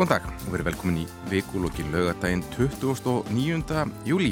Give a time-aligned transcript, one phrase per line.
[0.00, 3.82] Góðan dag og verið velkomin í vikulokki lögadaginn 29.
[4.08, 4.30] júli.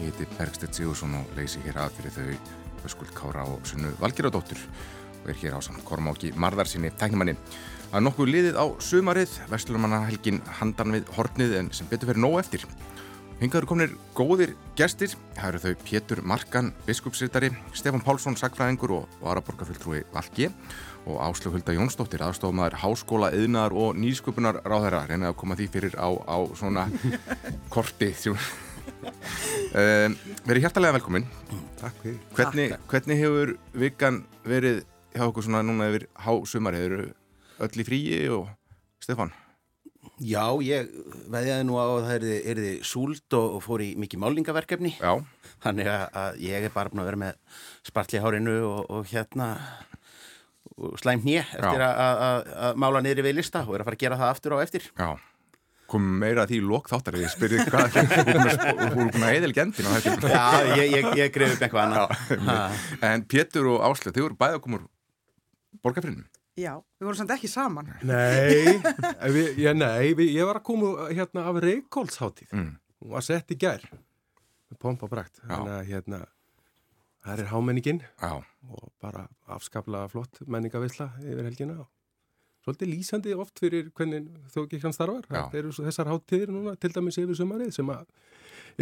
[0.00, 4.58] Ég heiti Bergstedt Sigursson og leysi hér að fyrir þau Öskuld Kára og Sunnu Valgeradóttur
[5.20, 7.36] og er hér á samt Kormáki Marðarsinni tæknumanni.
[7.84, 12.40] Það er nokkuð liðið á sumarið, Vestlumannahelgin handan við hornið en sem betur verið nóg
[12.42, 12.66] eftir.
[13.38, 19.32] Hingaður komnir góðir gestir, það eru þau Pétur Markan, biskupsrittari, Stefan Pálsson, sagfræðingur og, og
[19.36, 20.50] Araborgarfulltrúi Valgi
[21.06, 25.94] og Áslug Hulda Jónsdóttir, aðstofmaður háskóla, yðnar og nýsköpunar ráðherra reynið að koma því fyrir
[25.94, 26.88] á, á svona
[27.74, 28.12] korti.
[29.76, 31.26] Um, verið hjartalega velkomin.
[31.78, 32.20] Takk fyrir.
[32.34, 34.84] Hvernig, hvernig hefur vikan verið
[35.16, 37.10] hjá okkur svona núna yfir hásumari hefur
[37.66, 38.48] öll í fríi og
[39.02, 39.32] Stefan?
[40.22, 40.88] Já, ég
[41.28, 45.18] veðjaði nú á að það erði súld og, og fór í mikið málingaverkefni Já.
[45.64, 49.50] þannig að ég er bara búin að vera með spartli hárinu og, og hérna
[51.00, 54.34] slæm hnið eftir að mála niður við lista og er að fara að gera það
[54.34, 54.86] aftur á eftir.
[54.96, 55.08] Já,
[55.90, 58.04] kom meira því lók þáttar ég spyrði hvað þú
[58.36, 58.96] er að
[59.86, 60.46] á þetta Já,
[60.82, 62.80] ég, ég, ég greið upp eitthvað annað.
[63.10, 64.26] En Pétur og Áslöf, þau
[64.58, 64.88] að koma úr
[65.84, 66.26] borgarfrinnum
[66.56, 67.90] Já, við vorum samt ekki saman.
[68.08, 68.78] Nei,
[69.28, 72.70] við, já, nei við, ég var að koma hérna af Reykjólfsháttíð mm.
[73.04, 73.84] og var sett í gær.
[74.72, 75.10] Með pompa
[75.52, 76.22] að hérna
[77.26, 78.32] það er hámenningin Já.
[78.70, 81.88] og bara afskaplega flott menningavisla yfir helgina og
[82.66, 85.26] svolítið lýsandi oft fyrir hvernig þjókirkjan starfar.
[85.30, 87.92] Það eru þessar háttíðir núna til dæmis yfir sumarið sem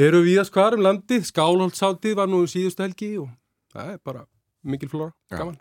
[0.06, 3.28] eru viðast hvarum landið, skálholtsháttíð var nú síðustu helgi og
[3.74, 4.24] það er bara
[4.64, 5.58] mikil flóra, gaman.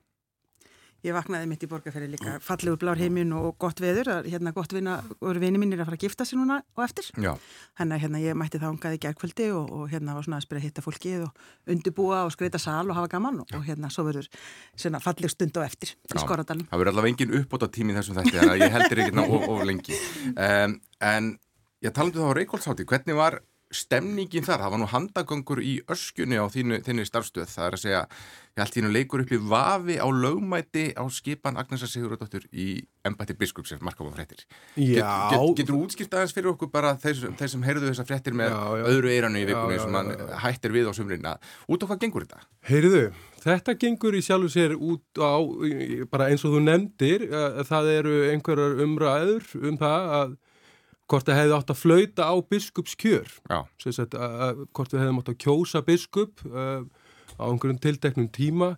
[1.03, 5.01] Ég vaknaði mitt í borgarferði líka fallegur blár heiminn og gott veður hérna gott vina,
[5.19, 7.09] og vini mínir að fara að gifta sér núna og eftir.
[7.19, 10.67] Hérna, hérna ég mætti það ungaði gerðkvöldi og, og hérna var svona að spyrja að
[10.69, 14.31] hitta fólkið og undibúa og skreita sal og hafa gaman og, og hérna svo verður
[14.79, 18.21] svona falleg stund og eftir í Skoradalum Það verður allavega engin uppbót á tími þessum
[18.21, 19.99] þetta þannig að ég heldur ekki ná of lengi.
[20.43, 21.27] Um, en
[21.83, 23.37] ég talandu þá á Reykjólfshátti hvernig var
[23.75, 27.81] stemningin þar, það var nú handagöngur í öskunni á þínu, þínu starfstöð það er að
[27.81, 28.01] segja,
[28.53, 32.67] ég held þínu leikur upp í vafi á lögmæti á skipan Agnesa Sigurðardóttur í
[33.07, 34.45] embætti biskup sem markafum fréttir
[34.77, 38.53] get, get, Getur útskipt aðeins fyrir okkur bara þeir, þeir sem heyrðu þessar fréttir með
[38.53, 38.85] já, já.
[38.93, 40.13] öðru eiranu í vikunni já, sem mann
[40.45, 41.35] hættir við á sumrina
[41.67, 42.47] út á hvað gengur þetta?
[42.69, 43.03] Heyrðu,
[43.43, 45.33] þetta gengur í sjálfu sér út á
[46.13, 47.27] bara eins og þú nefndir
[47.67, 50.41] það eru einhverjar umræður um það að
[51.11, 53.31] hvort það hefði átt að flauta á biskupskjör.
[53.51, 56.83] Að, hvort við hefðum átt að kjósa biskup uh,
[57.39, 58.75] á einhverjum tildeknum tíma.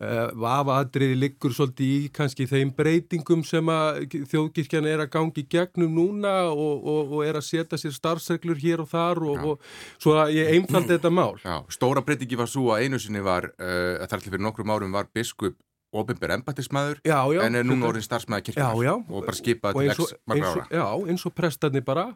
[0.00, 5.92] Uh, vafaadriði liggur svolítið í kannski þeim breytingum sem að þjóðkirkjan er að gangi gegnum
[5.92, 10.14] núna og, og, og er að setja sér starfsreglur hér og þar og, og svo
[10.22, 11.36] að ég einfaldi þetta mál.
[11.44, 14.96] Já, Stóra breytingi var svo að einu sinni var uh, þar til fyrir nokkrum árum
[14.96, 20.16] var biskup ofinbér embættismæður en er núna orðin starfsmæða kirkjar og bara skipaði til x
[20.26, 20.66] margra ára.
[20.70, 22.10] Já, eins og prestarnir bara.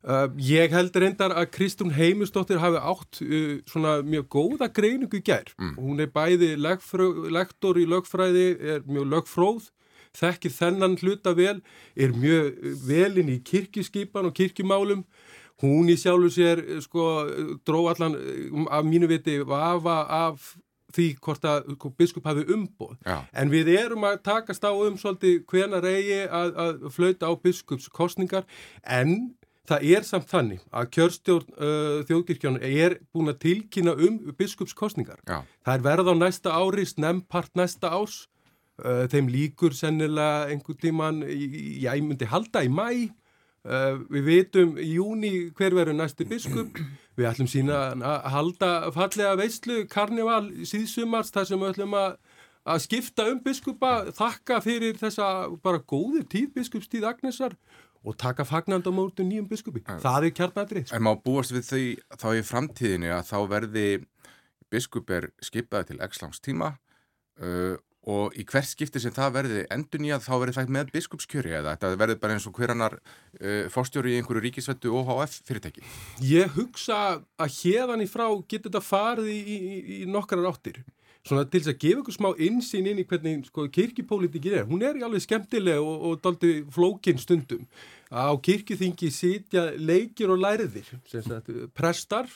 [0.00, 5.50] Uh, ég held reyndar að Kristún Heimistóttir hafi átt uh, svona mjög góða greiningu gær.
[5.58, 5.74] Mm.
[5.76, 8.46] Hún er bæði lektor í lögfræði,
[8.78, 9.66] er mjög lögfróð,
[10.16, 11.58] þekkir þennan hluta vel,
[12.00, 15.04] er mjög velinn í kirkiskipan og kirkimálum.
[15.60, 17.10] Hún í sjálfu sér sko
[17.68, 18.16] dró allan
[18.72, 20.54] af mínu viti vafa af
[20.94, 23.20] því hvort að biskup hafi umboð Já.
[23.32, 28.48] en við erum að takast á um svolítið hvena reygi að, að flauta á biskupskostningar
[28.84, 29.34] en
[29.70, 35.42] það er samt þannig að kjörstjórn uh, þjóðkirkjónu er búin að tilkynna um biskupskostningar Já.
[35.66, 38.24] það er verð á næsta ári, snempart næsta árs
[38.82, 43.10] uh, þeim líkur sennilega einhvern tíman ég myndi halda í mæ
[43.68, 46.78] uh, við veitum í júni hver verður næstu biskup
[47.20, 52.14] Við ætlum sína að halda fallega veistlu karnival síðsumars þar sem við ætlum að,
[52.72, 55.26] að skipta um biskupa, þakka fyrir þessa
[55.60, 57.58] bara góði tíð biskupstíð Agnesar
[58.00, 59.82] og taka fagnandamótu nýjum biskupi.
[59.84, 60.94] En, það er kjarnadrið.
[60.96, 61.84] En má búast við því
[62.22, 63.86] þá í framtíðinu að þá verði
[64.72, 66.72] biskup er skipaði til x langs tíma
[67.42, 67.76] uh,
[68.08, 71.74] og í hvert skipti sem það verði endur nýjað þá verði það með biskupskjöri eða
[71.74, 75.84] þetta verði bara eins og hverjanar uh, fórstjóri í einhverju ríkisvettu OHF fyrirtæki?
[76.24, 79.58] Ég hugsa að hérðan í frá getur þetta farið í, í,
[80.00, 80.80] í nokkrar áttir.
[81.20, 84.68] Svona til þess að gefa ykkur smá insýn inn í hvernig sko, kirkipólitikið er.
[84.70, 87.66] Hún er í alveg skemmtileg og, og daldi flókin stundum.
[88.08, 90.88] Á kirkithyngi sitja leikir og læriðir
[91.76, 92.32] prestar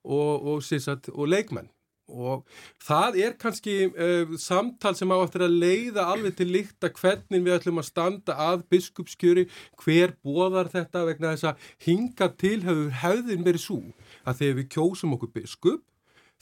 [0.00, 1.68] og, og, og leikmenn
[2.06, 2.44] og
[2.82, 7.44] það er kannski uh, samtal sem á eftir að leiða alveg til líkt að hvernig
[7.44, 9.46] við ætlum að standa að biskupskjöri,
[9.82, 13.80] hver bóðar þetta vegna þess að hinga til hefur hefðin verið svo
[14.26, 15.84] að þegar við kjósum okkur biskup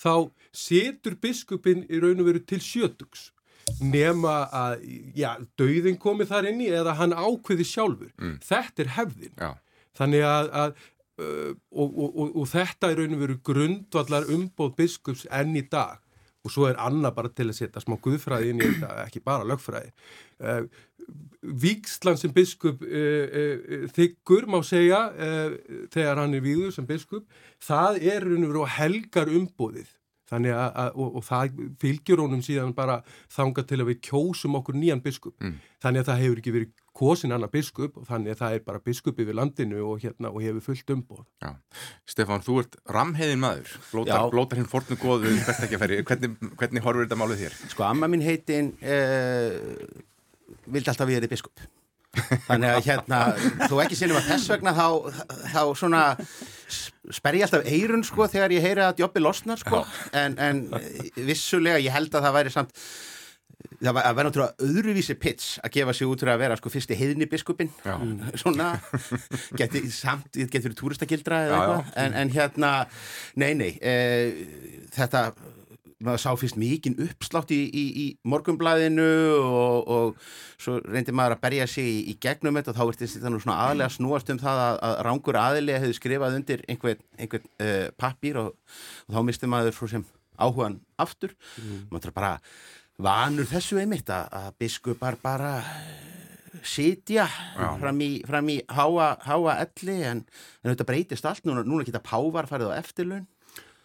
[0.00, 3.30] þá setur biskupin í raun og veru til sjötugs
[3.80, 4.82] nema að,
[5.16, 8.10] já, dauðin komi þar inn í eða hann ákveði sjálfur.
[8.20, 8.34] Mm.
[8.44, 9.36] Þetta er hefðin.
[9.40, 9.52] Já.
[9.94, 10.84] Þannig að, að
[11.20, 15.64] uh, og, og, og, og þetta er raun og veru grundvallar umbóð biskups enn í
[15.70, 16.00] dag
[16.44, 19.48] og svo er annað bara til að setja smá guðfræði inn í þetta, ekki bara
[19.48, 19.94] lögfræði.
[20.42, 20.66] Uh,
[21.64, 25.02] Víksland sem biskup uh, uh, þykkur má segja
[25.92, 27.26] þegar hann er víður sem biskup,
[27.60, 29.92] það er raun og veru helgar umbóðið
[30.30, 33.00] þannig að, að og, og það fylgjur honum síðan bara
[33.32, 35.58] þanga til að við kjósum okkur nýjan biskup mm.
[35.84, 38.82] þannig að það hefur ekki verið kosin annar biskup og þannig að það er bara
[38.84, 41.22] biskup yfir landinu og, hérna, og hefur fullt umboð.
[41.42, 41.52] Já.
[42.10, 43.76] Stefán, þú ert ramheiðin maður.
[43.90, 45.34] Blótar, blótar hinn fornu góðu
[46.06, 47.56] hvernig, hvernig horfur þetta málið þér?
[47.74, 49.58] Sko, amma mín heitin eh,
[50.66, 51.64] vildi alltaf við erum biskup.
[52.46, 53.20] Þannig að hérna,
[53.66, 54.86] þú ekki sinnum að þess vegna þá,
[55.50, 56.02] þá svona
[57.14, 59.82] sper ég alltaf eirun sko þegar ég heyra að jobbi losnar sko.
[60.14, 60.62] En, en
[61.18, 62.84] vissulega ég held að það væri samt
[63.80, 67.28] það væri náttúrulega öðruvísi pits að gefa sig út fyrir að vera sko fyrsti heiðni
[67.30, 67.72] biskupin
[68.40, 68.74] svona.
[69.58, 70.76] Getur samt, getur
[71.38, 71.90] eða eitthvað.
[72.04, 72.72] En, en hérna,
[73.40, 73.94] nei nei e,
[74.94, 75.28] þetta
[76.04, 79.06] maður sá fyrst mikinn uppslátt í, í, í morgumblæðinu
[79.44, 83.18] og, og svo reyndi maður að berja sig í, í gegnum þetta og þá ertist
[83.18, 87.02] þetta nú svona aðlega snúast um það að, að rángur aðilega hefði skrifað undir einhvern,
[87.18, 88.52] einhvern uh, pappír og,
[89.08, 91.34] og þá misti maður svo sem áhugan aftur.
[91.60, 91.84] Mm.
[91.92, 92.32] maður bara
[93.02, 95.54] vanur þessu einmitt að, að biskupar bara
[96.64, 97.26] sitja
[97.80, 100.24] fram í, fram í háa, háa elli en,
[100.62, 103.26] en þetta breytist allt, núna, núna geta pávar farið á eftirlun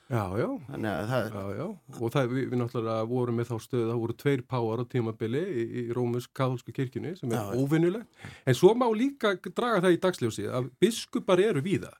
[0.09, 1.27] Já, já, það...
[1.29, 1.65] já, já,
[2.01, 5.41] og það, við, við náttúrulega vorum með þá stöðu, það voru tveir páar á tímabili
[5.45, 10.47] í, í Rómus-Katholsku kirkjunni sem er óvinnulegt, en svo má líka draga það í dagsljósi
[10.49, 11.93] að biskupar eru víða,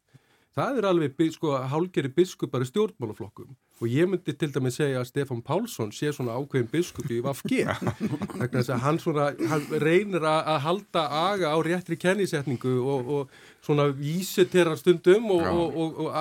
[0.60, 3.50] það er alveg sko hálgeri biskupar í stjórnmálaflokkum.
[3.80, 7.22] Og ég myndi til dæmi segja að Stefan Pálsson sé svona ákveðin biskup í
[8.36, 13.64] vegna þess að hann, svona, hann reynir að halda aga á réttri kennisetningu og, og
[13.64, 16.12] svona vísi til hann stundum og, og, og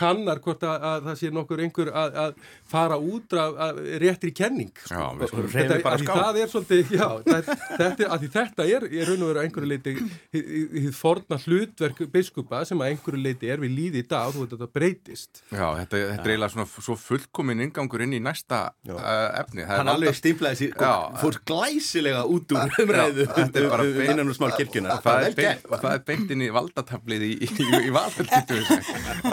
[0.00, 2.34] kannar hvort að, að það sé nokkur einhver að, að
[2.70, 4.94] fara út af réttri kenning sko.
[4.96, 9.70] já, sko, þetta, það er svolítið já, þetta, þetta er í raun og veru einhverju
[9.70, 9.96] leiti
[10.32, 14.44] því forna hlutverk biskupa sem að einhverju leiti er við líði í dag og þú
[14.44, 15.42] veit að þetta breytist.
[15.50, 19.00] Já, þetta, þetta er eiginlega svona svo fullkomin ingangur inn í næsta uh,
[19.40, 19.64] efni.
[19.66, 20.74] Það Hann alveg stimplaði sér
[21.20, 23.26] fór glæsilega út úr umræðu
[24.06, 27.50] innan úr smál kirkuna og það er beint inn í valdataflið í,
[27.94, 28.60] valhalditu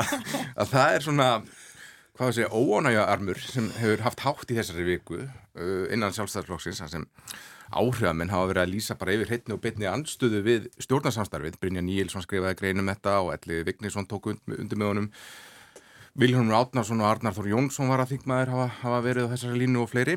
[0.57, 1.29] að það er svona
[2.17, 7.05] hvað það segja, óonægjaarmur sem hefur haft hátt í þessari viku uh, innan sjálfstæðarflokksins sem
[7.77, 11.59] áhrifamenn hafa verið að lýsa bara yfir hittni og bytni anstöðu við stjórnarsamstarfið.
[11.61, 15.09] Brynja Níelsson skrifaði greinum þetta og Elli Vignísson tók undir með honum.
[16.17, 19.83] Viljónur Átnarsson og Arnar Þór Jónsson var að þingmaður hafa, hafa verið á þessari línu
[19.83, 20.15] og fleiri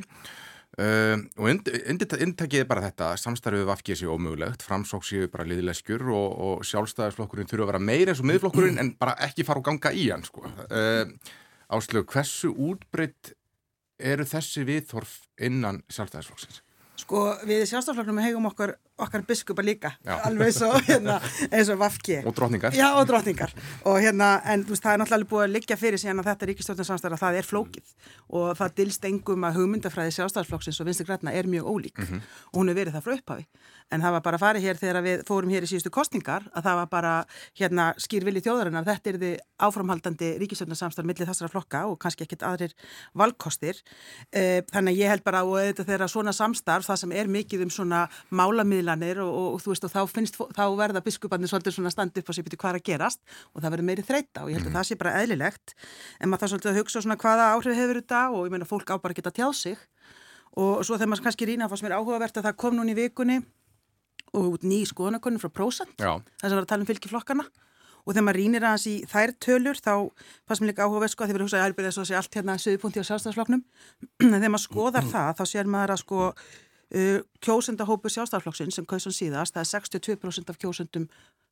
[0.81, 6.38] uh, og inntækið er bara þetta samstarfið vafkið sér ómögulegt framsók séu bara liðileskjur og,
[6.47, 9.93] og sjálfstæðisflokkurinn þurfa að vera meir eins og miðflokkurinn en bara ekki fara og ganga
[9.93, 10.47] í hann sko.
[10.49, 11.37] uh,
[11.71, 13.37] Áslög, hversu útbreytt
[14.00, 16.64] eru þessi viðþorf innan sjálfstæðisflokksins?
[17.00, 19.92] Sko við sjálfstæðisflokknum hegum okkar okkar biskupa líka.
[20.26, 21.16] Alveg svo, hérna,
[21.49, 22.19] eins og Vafki.
[22.28, 23.54] Og drotningar já og drotningar
[23.88, 27.23] og hérna en veist, það er náttúrulega búið að liggja fyrir síðan að þetta ríkistjórnarsamstæðar
[27.23, 27.95] það er flókið.
[28.37, 31.97] Og það dilst engum að hugmyndafræði sjálfstæðarflokksins og vinstu græna er mjög ólík.
[31.99, 32.21] Mm -hmm.
[32.52, 33.47] og hún er verið það frá upphafi
[33.90, 36.64] en það var bara að fara hér þegar við fórum hér í síðustu kostningar að
[36.66, 37.12] það var bara
[37.59, 38.87] hérna skýr vilji þjóðarinnar.
[38.87, 39.35] Þetta er þið
[39.66, 42.73] áframhaldandi ríkistjórnarsamstæðar millir þessara flokka og kannski ekkit aðrir
[43.18, 43.76] valkostir.
[44.30, 48.00] E, þannig ég held bara að þetta svona samstarf það sem er mikið um svona
[48.30, 51.92] málamiðla miðlanir og, og, og þú veist og þá finnst, þá verða biskuparnir svolítið svona
[51.94, 53.20] standi upp og sé byrju hvað að gerast?
[53.54, 54.78] Og það verður meiri þreita og ég held að mm.
[54.78, 55.66] það sé bara eðlilegt.
[56.20, 56.70] En maður það svolítið
[59.70, 60.00] að
[60.59, 62.75] og á að svo þegar maður kannski rýna að fannst mér áhugavert að það kom
[62.76, 63.37] núni í vikunni
[64.37, 67.47] og út ný skoðanakonum frá prósent þess að vera að tala um fylgiflokkana
[68.01, 69.93] og þegar maður rínir aðeins í þær tölur þá
[70.49, 72.39] fannst mér líka áhugavert sko að þið verður hugsað að er svo að sé allt
[72.39, 73.63] hérna söðupunkti á sjálfstæðsflokknum
[74.33, 76.33] þegar maður skoðar það þá sér maður að sko
[76.91, 81.05] Uh, kjósendahópu sjálfstaflokksins sem kauðsum síðast, það er 62% af kjósendum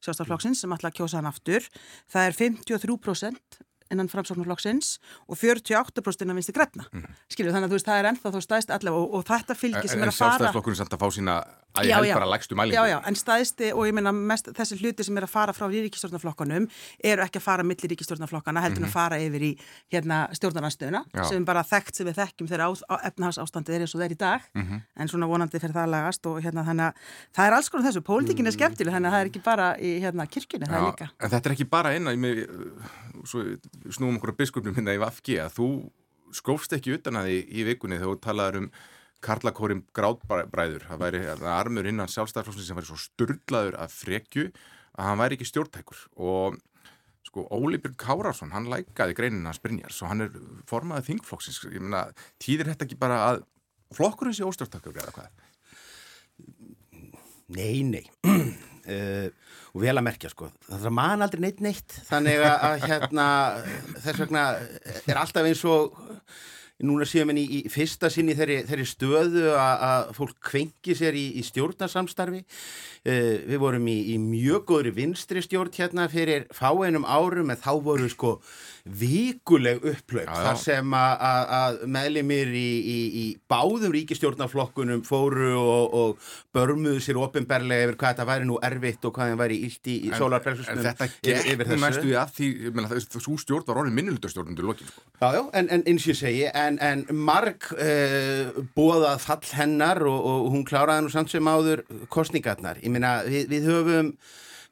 [0.03, 1.69] sjálfstaflokksins sem að kjósa hann aftur,
[2.11, 3.61] það er 53%
[3.93, 7.07] innan framsóknarflokksins og 48% innan vinsti grefna mm.
[7.33, 9.89] skilju þannig að þú veist það er ennþá þá staðist allavega og, og þetta fylgi
[9.89, 11.39] sem er að fara En sjálfstæðisflokkurinn samt að fá sína
[11.79, 14.79] að ég held bara lægstu mælingu Já, já, en staðisti og ég meina mest þessi
[14.81, 16.69] hluti sem er að fara frá ríkistjórnarflokkanum
[17.05, 18.97] eru ekki að fara millir ríkistjórnarflokkana heldur mm -hmm.
[18.97, 19.53] að fara yfir í
[19.93, 24.19] hérna stjórnarnarstöðuna sem bara þekkt sem við þekkjum þegar efnahagsástandið er eins og er í
[24.19, 24.41] dag.
[24.55, 24.81] Mm -hmm.
[24.97, 26.93] en svona vonandi fyrir það lagast og hérna þannig að
[27.37, 29.91] það er alls konar þessu, pólitíkin er skemmtileg þannig að það er ekki bara í
[30.03, 31.09] hérna kirkjunni, það er líka.
[31.21, 32.49] En þetta er ekki bara eina, ég
[33.95, 35.69] snúum okkur á biskupnum hérna í Vafgi að þú
[36.37, 38.71] skófst ekki utan að því í vikunni þegar þú talaður um
[39.25, 44.45] Karlakórim Gráðbræður, það væri armur innan sjálfstæðarflóksins sem væri svo sturdlaður að frekju
[44.95, 46.05] að hann væri ekki stjórntækur.
[46.23, 46.59] Og
[47.27, 50.39] sko Óli Björn Kárásson, hann lækaði greinin hans Brynjars og hann er
[50.71, 52.07] formaðið þingflóksins, ég meina,
[52.41, 53.43] týðir þetta ekki bara að
[53.99, 55.45] flokkurinn sé óstjórntækur eða hvað?
[57.59, 58.05] Nei, nei
[58.89, 60.51] uh, og vel að merkja sko.
[60.69, 61.97] Það mann aldrei neitt neitt.
[62.09, 63.27] Þannig að hérna
[64.05, 64.45] þess vegna
[65.07, 65.99] er alltaf eins og
[66.79, 71.25] núna séum við í, í fyrsta sinni þeirri, þeirri stöðu að fólk kvenki sér í,
[71.41, 72.45] í stjórnarsamstarfi.
[73.09, 77.73] Uh, við vorum í, í mjög góðri vinstri stjórn hérna fyrir fáeinum árum en þá
[77.83, 78.39] voru sko
[78.85, 87.03] vikuleg upplöp þar sem að meðlimir í, í, í báðum ríkistjórnarflokkunum fóru og, og börmuðu
[87.05, 90.13] sér ofinberlega yfir hvað þetta væri nú erfitt og hvað það væri ílt í, í
[90.15, 92.49] sólarbremsusnum En þetta gekk næstu í að því
[93.19, 95.05] þú stjórn var orðin minnulutastjórn undir lokin sko.
[95.23, 100.19] Jájá, en, en eins og ég segi en, en marg uh, bóðað fall hennar og,
[100.33, 104.13] og hún kláraði nú samt sem áður kostningarnar ég minna við, við höfum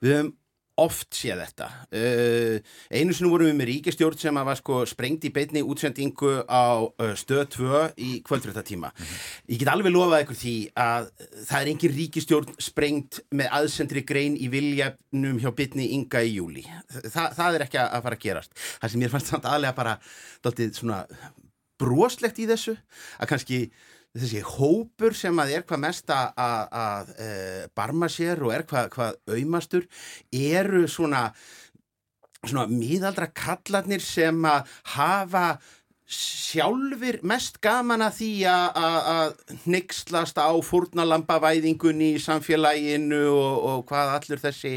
[0.03, 0.35] við höfum
[0.81, 1.69] oft séð þetta.
[1.89, 2.59] Uh,
[2.93, 7.15] einu sinu vorum við með ríkistjórn sem var sko sprengt í beitni útsendingu á uh,
[7.17, 8.93] stöð 2 í kvöldröttatíma.
[8.93, 9.25] Mm -hmm.
[9.55, 11.11] Ég get alveg lofað ykkur því að
[11.49, 16.65] það er engin ríkistjórn sprengt með aðsendri grein í viljafnum hjá bitni ynga í júli.
[16.93, 18.53] Þa, það er ekki að fara að gerast.
[18.81, 19.99] Það sem ég fannst samt aðlega bara
[20.43, 21.05] doldið svona
[21.81, 22.77] broslegt í þessu
[23.21, 23.61] að kannski
[24.17, 26.43] þessi hópur sem að er hvað mest að,
[26.81, 27.31] að e,
[27.77, 29.87] barma sér og er hvað, hvað auðmastur
[30.33, 31.29] eru svona,
[32.43, 35.47] svona miðaldra kallarnir sem að hafa
[36.07, 39.33] sjálfur mest gaman að því að
[39.67, 44.73] nixlast á fórnalambavæðingunni í samfélaginu og, og hvað allur þessi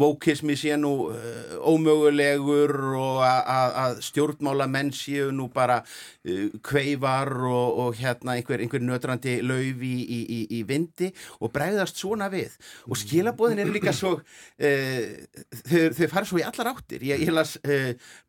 [0.00, 7.82] vókismi sé nú uh, ómögulegur og að stjórnmála menn séu nú bara uh, kveifar og,
[7.84, 11.10] og hérna einhver, einhver nötrandi lauf í, í, í vindi
[11.40, 12.56] og bregðast svona við.
[12.88, 15.12] Og skilabóðin er líka svo uh,
[15.60, 17.04] þau, þau fara svo í allar áttir.
[17.04, 17.58] Ég, ég las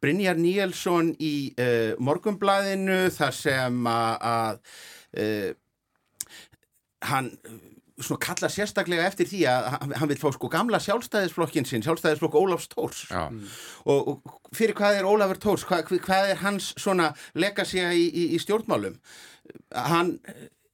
[0.03, 1.33] Brynjar Níelsson í
[2.03, 4.61] morgum Morgunblæðinu þar sem að,
[5.21, 5.51] uh,
[7.05, 7.29] hann
[8.01, 12.37] svona kalla sérstaklega eftir því að hann, hann vil fá sko gamla sjálfstæðisflokkin sinn, sjálfstæðisflokk
[12.39, 13.43] Ólafs Tórs mm.
[13.85, 18.25] og, og fyrir hvað er Ólafur Tórs, hvað, hvað er hans svona legacy í, í,
[18.33, 18.97] í stjórnmálum?
[19.75, 20.17] Hann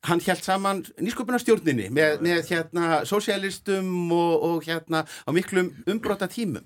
[0.07, 6.63] hann held saman nýsköpunarstjórninni með, með hérna sosialistum og, og hérna á miklum umbróta tímum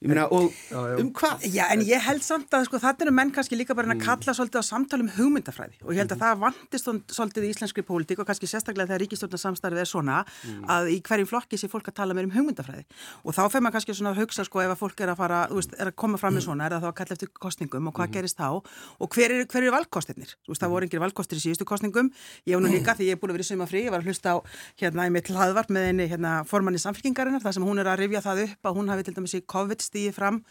[0.00, 0.96] Myna, og já, já.
[0.96, 1.42] um hvað?
[1.52, 4.04] Já, en ég held samt að sko, þetta eru menn kannski líka bara að mm.
[4.06, 6.24] kalla svolítið á samtali um hugmyndafræði og ég held að mm.
[6.24, 10.64] það vantist svolítið í íslenskri pólitík og kannski sérstaklega þegar ríkistjórnarsamstarfið er svona mm.
[10.72, 12.88] að í hverjum flokki sé fólk að tala meir um hugmyndafræði
[13.28, 15.42] og þá fer maður kannski svona að hugsa sko ef að fólk er að fara,
[15.52, 17.92] þú veist, er að koma fram með svona er það þá að kalla eftir kostningum
[17.92, 18.14] og hvað mm.
[18.16, 20.32] gerist þá og hver eru er valkostirnir?
[20.46, 22.08] Þú veist, það voru engir valkostir í síðustu kostningum
[29.90, 30.42] stíði fram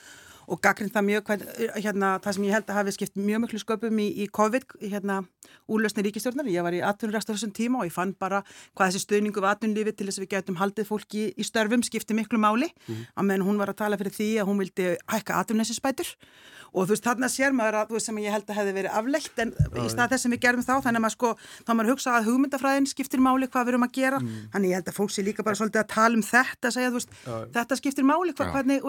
[0.49, 1.31] og gaggrind það mjög,
[1.77, 5.21] hérna, það sem ég held að hafi skipt mjög mjög sköpum í, í COVID, hérna,
[5.69, 6.49] úrlösni ríkistjórnar.
[6.49, 8.41] Ég var í atvinnurræstur þessum tíma og ég fann bara
[8.73, 12.17] hvað þessi stöðningu var atvinnulífi til þess að við getum haldið fólki í störfum skipti
[12.17, 13.11] miklu máli, mm -hmm.
[13.15, 16.15] að menn hún var að tala fyrir því að hún vildi hækka atvinnuleysinsbætur
[16.73, 18.97] og þú veist, þarna sér maður að þú veist sem ég held að hefði verið
[18.99, 19.79] afleitt en Æ.
[19.85, 21.31] í stað þess sem við gerum þá, þannig að maður sko
[21.65, 24.37] þá maður hugsa að hugmyndafræðin skiptir máli hvað við erum að gera, mm.
[24.53, 27.17] þannig ég held að fólk sé líka bara svolítið að tala um þetta, segja, veist,
[27.57, 28.85] þetta skiptir máli hvað, hvernig,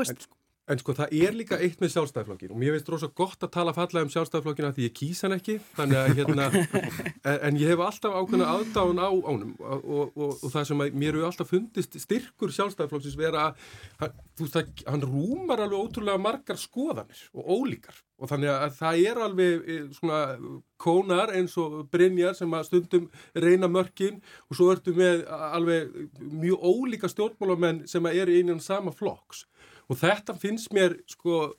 [0.71, 3.73] En sko það er líka eitt með sjálfstæðflokkin og mér finnst rosa gott að tala
[3.75, 5.57] fallega um sjálfstæðflokkina því ég kýsa hann ekki.
[5.83, 6.47] Að, hérna,
[7.49, 11.19] en ég hef alltaf ákveðna aðdáðun á ánum og, og, og, og það sem mér
[11.19, 17.51] hefur alltaf fundist styrkur sjálfstæðflokksins vera að veist, hann rúmar alveg ótrúlega margar skoðanir og
[17.51, 17.99] ólíkar.
[18.21, 20.23] Og þannig að það er alveg eh, svona
[20.81, 26.63] kónar eins og Brynjar sem að stundum reyna mörkin og svo ertu með alveg mjög
[26.63, 29.49] ólíka stjórnmálamenn sem að er einan sama flokks
[29.91, 31.51] og þetta finnst mér sko,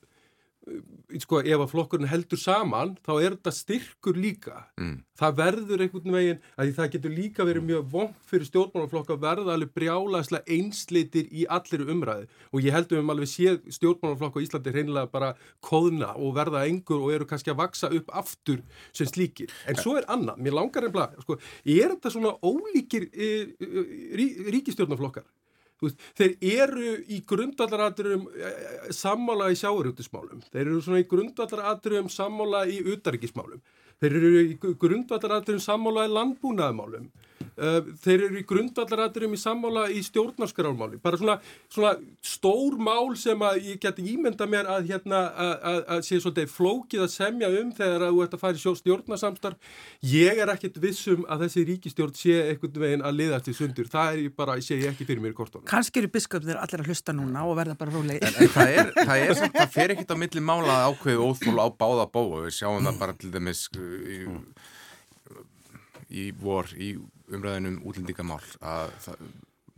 [1.20, 4.68] sko ef að flokkurinn heldur saman þá er þetta styrkur líka.
[4.80, 5.02] Mm.
[5.20, 9.56] það verður einhvern veginn að það getur líka verið mjög vong fyrir stjórnmálaflokk að verða
[9.56, 14.76] alveg brjálaðslega einsleitir í allir umræði og ég heldur um alveg séð stjórnmálaflokk á Íslandi
[14.78, 15.34] reynilega bara
[15.66, 18.64] kóðna og verða engur og eru kannski að vaksa upp aftur
[18.96, 19.52] sem slíkir.
[19.68, 23.86] En svo er annað, mér langar einblá sko, er þetta svona ólíkir e, e,
[24.18, 25.28] rí, ríkistjórnaflokkar
[26.20, 32.82] þeir eru í grundvallaradurum eh, sammála í sjáurútismálum, þeir eru svona í grundvallaradurum sammála í
[32.94, 33.64] utaríkismálum,
[34.02, 37.31] þeir eru í grundvallaradurum sammála í landbúnaðmálum, uh,
[38.04, 41.00] þeir eru í grundvallaradurum í sammála í stjórnarskrármáli.
[41.04, 41.38] Bara svona,
[41.72, 41.94] svona
[42.26, 45.24] stór mál sem að ég geti ímynda mér að hérna
[45.72, 49.74] að sé svolítið flókið að semja um þegar að þú ert að fara í stjórnarsamstarf.
[50.12, 53.92] Ég er ekkit vissum að þessi ríkistjórn sé einhvern veginn að liðast í sundur.
[53.92, 56.60] Það er ég bara, ég sé ég ekki fyrir mér í kortónu Kanski eru biskupnir
[56.62, 59.74] allir að hlusta núna og verða bara róleg En, en það, er, það, er, það
[59.76, 63.18] fer ekkit á milli mála ákveðu óþól á báða bó og við sjáum það bara
[63.22, 64.20] til dæmis í,
[66.10, 66.94] í vor í
[67.38, 69.12] umræðinum útlendingamál að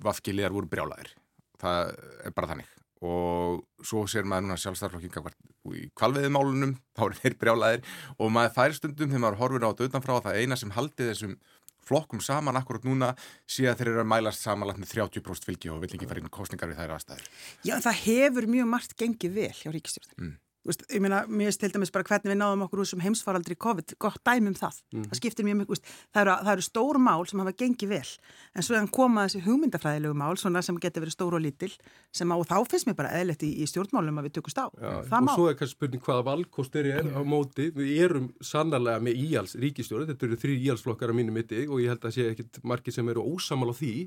[0.04, 1.14] vafkiliðar voru brjálæðir
[1.62, 1.94] það
[2.28, 2.72] er bara þannig
[3.04, 5.34] og svo sér maður núna sjálfstæðarflokkinga
[5.76, 9.90] í kvalveðimálunum þá er þeir brjálæðir og maður fær stundum þegar maður horfir á þetta
[9.90, 11.36] utanfrá það eina sem haldi þessum
[11.84, 15.92] flokkum saman akkurat núna að þeir eru að mælast samanlagt með 30% fylgi og vil
[15.92, 17.28] ekki fara inn kostningar við þær aðstæður.
[17.68, 20.16] Já, það hefur mjög margt gengið vel hjá ríkistjórnum.
[20.16, 20.38] Mm.
[20.64, 23.58] Veist, ég meina, mér er til dæmis bara hvernig við náðum okkur úr sem heimsfaraldri
[23.60, 24.78] COVID, gott dæmum það.
[24.94, 25.10] Mm.
[25.10, 28.12] það skiptir mjög mjög, það eru, það eru stór mál sem hafa gengið vel,
[28.56, 31.72] en svo komað þessi hugmyndafræðilegu mál, svona sem getur verið stór og lítil,
[32.16, 34.66] sem á þá finnst mér bara eðlert í, í stjórnmálum að við tökumst á.
[34.72, 35.34] Já, og má.
[35.36, 40.08] svo er kannski spurning hvaða valkostir er á móti, við erum sannarlega með íhjals ríkistjóri,
[40.14, 43.12] þetta eru þrý íhjalsflokkar á mínu mitti og ég held að sé ekkit margir sem
[43.12, 43.98] eru ósamal á því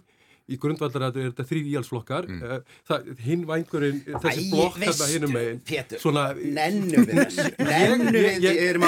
[0.47, 2.43] í grundvaldarætu er þetta þrý íhalsflokkar mm.
[2.47, 7.47] Eh, hinn vangurinn þessi blokk hérna hinnum megin Pétur, svona, nennum við þessu.
[7.67, 8.81] nennum við ég, ég,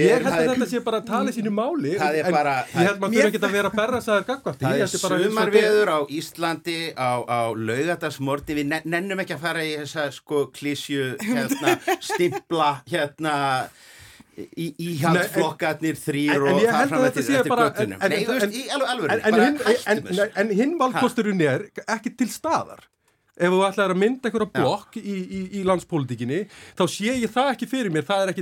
[0.00, 3.18] ég held að þetta sé bara að tala sínu máli en bara, ég held maður
[3.20, 7.40] þurfa ekki að vera að berra sæðar gagvart það er sumarveður á Íslandi á, á
[7.54, 11.76] laugatasmorti við nennum ekki að fara í þessa sko klísju hérna,
[12.10, 13.36] stimpla hérna
[14.36, 18.58] í, í hjálpflokkarnir þrýr og það fram eftir göttunum Nei, þú veist,
[18.90, 22.84] alveg En hinn valkosturinn er ekki til staðar.
[23.36, 26.38] Ef þú ætlaði að mynda einhverja blokk í, í, í landspolítikinni
[26.78, 28.06] þá sé ég það ekki fyrir mér.
[28.08, 28.32] Það er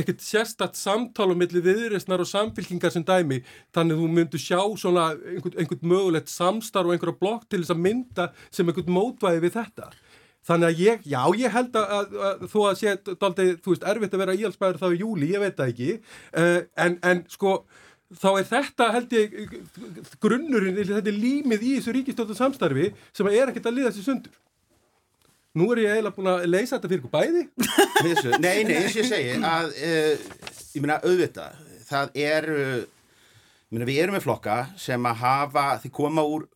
[0.00, 3.44] ekkit sérstatt samtálu millir viðreysnar og samfylkingar sem dæmi.
[3.74, 7.84] Þannig þú myndu sjá svona einhvern, einhvern mögulegt samstarf og einhverja blokk til þess að
[7.86, 9.92] mynda sem einhvern mótvæði við þetta
[10.44, 13.86] Þannig að ég, já, ég held að, að, að þú að sé, daldi, þú veist,
[13.94, 15.94] erfitt að vera íhalsbæður þá í júli, ég veit það ekki,
[16.42, 17.54] uh, en, en sko,
[18.20, 19.38] þá er þetta, held ég,
[20.20, 24.36] grunnurinn, þetta er límið í þessu ríkistöldum samstarfi sem er ekkert að liða sér sundur.
[25.54, 27.42] Nú er ég eiginlega búin að leysa þetta fyrir bæði.
[28.04, 32.80] Þessu, nei, nei, eins og ég segi, að, uh, ég meina, auðvitað, það er, uh,
[33.70, 36.50] ég meina, við erum með flokka sem að hafa, þið koma úr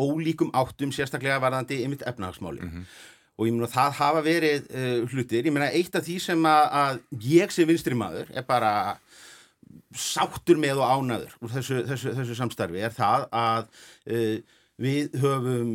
[0.00, 2.64] ólíkum áttum, sérstaklega varðandi ymitt efnahagsmáli.
[2.64, 6.18] Mm -hmm og ég meina það hafa verið uh, hlutir, ég meina eitt af því
[6.22, 8.72] sem að, að ég sem vinstri maður er bara
[9.94, 13.66] sáttur með og ánaður úr þessu, þessu, þessu samstarfi er það að
[14.10, 14.36] uh,
[14.84, 15.74] við höfum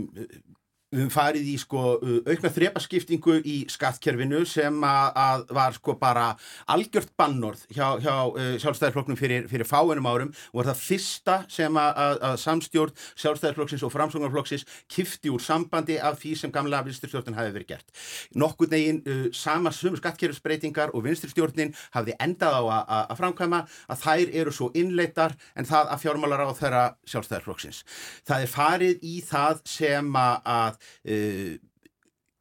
[0.90, 1.82] við höfum farið í sko
[2.26, 6.26] aukna þrepaskiptingu í skattkerfinu sem að, að var sko bara
[6.74, 11.78] algjört bannorð hjá, hjá uh, sjálfstæðarflokknum fyrir, fyrir fáinum árum og var það fyrsta sem
[11.78, 17.54] að, að samstjórn sjálfstæðarflokksins og framsóknarflokksins kifti úr sambandi af því sem gamla vinsturstjórnin hafi
[17.54, 17.94] verið gert.
[18.34, 22.62] Nokkur negin uh, sama sumur skattkerfisbreytingar og vinsturstjórnin hafði endað á
[23.12, 23.62] að framkvæma
[23.94, 27.84] að þær eru svo innleitar en það að fjármálar á þeirra sjálfstæðarflokksins.
[28.26, 31.58] Það er farið í það sem að uh,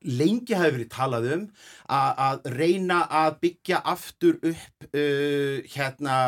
[0.06, 1.44] lengi hafi verið talað um
[1.90, 6.18] að reyna að byggja aftur upp uh, hérna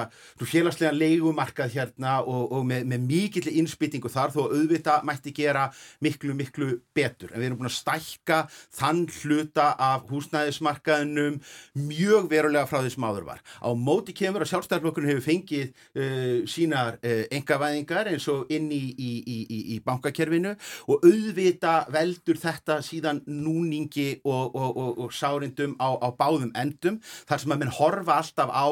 [0.41, 5.69] félagslega leigumarkað hérna og, og með, með mikill innspýtingu þar þó auðvita mætti gera
[6.03, 7.31] miklu miklu betur.
[7.31, 8.41] En við erum búin að stækka
[8.81, 11.39] þann hluta af húsnæðismarkaðinum
[11.87, 13.45] mjög verulega frá því sem áður var.
[13.63, 18.83] Á móti kemur að sjálfstæðarflokkurinn hefur fengið uh, sínar uh, engavæðingar eins og inn í,
[18.99, 20.57] í, í, í bankakerfinu
[20.91, 26.53] og auðvita veldur þetta síðan nú núningi og, og, og, og sárindum á, á báðum
[26.59, 28.69] endum þar sem að menn horfa alltaf á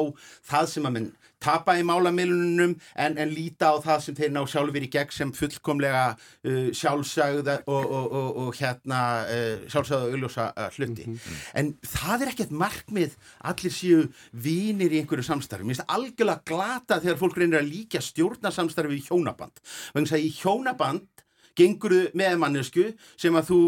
[0.49, 4.41] það sem að menn tapa í málamilunum en, en líta á það sem þeir ná
[4.49, 11.07] sjálfur í gegn sem fullkomlega uh, sjálfsagða og hérna uh, sjálfsagða og augljósa uh, hluti.
[11.07, 11.45] Mm -hmm.
[11.61, 15.63] En það er ekkert markmið allir séu vinir í einhverju samstarfi.
[15.63, 19.63] Mér finnst það algjörlega glata þegar fólk reynir að líka stjórna samstarfi í hjónaband.
[19.93, 21.07] Þannig að í hjónaband
[21.55, 23.61] gengur með mannesku sem að þú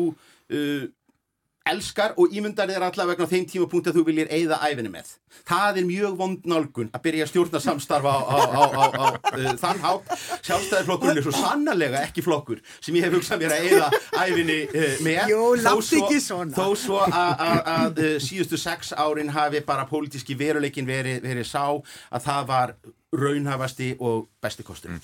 [0.52, 0.86] uh,
[1.70, 5.12] elskar og ímyndar þér allavega vegna þeim tímapunkt að þú viljir eigða æfinni með.
[5.48, 9.52] Það er mjög vond nálgun að byrja að stjórna samstarfa á, á, á, á uh,
[9.62, 10.16] þann hátt.
[10.48, 14.96] Sjálfstæðarflokkurinn er svo sannarlega ekki flokkur sem ég hef hugsað mér að eigða æfinni uh,
[15.06, 15.22] með.
[15.34, 16.56] Jó, látt ekki svona.
[16.58, 22.26] Þó svo að uh, síðustu sex árin hafi bara pólitíski veruleikin verið veri sá að
[22.26, 22.76] það var
[23.12, 25.00] raunhafasti og besti kostur mm.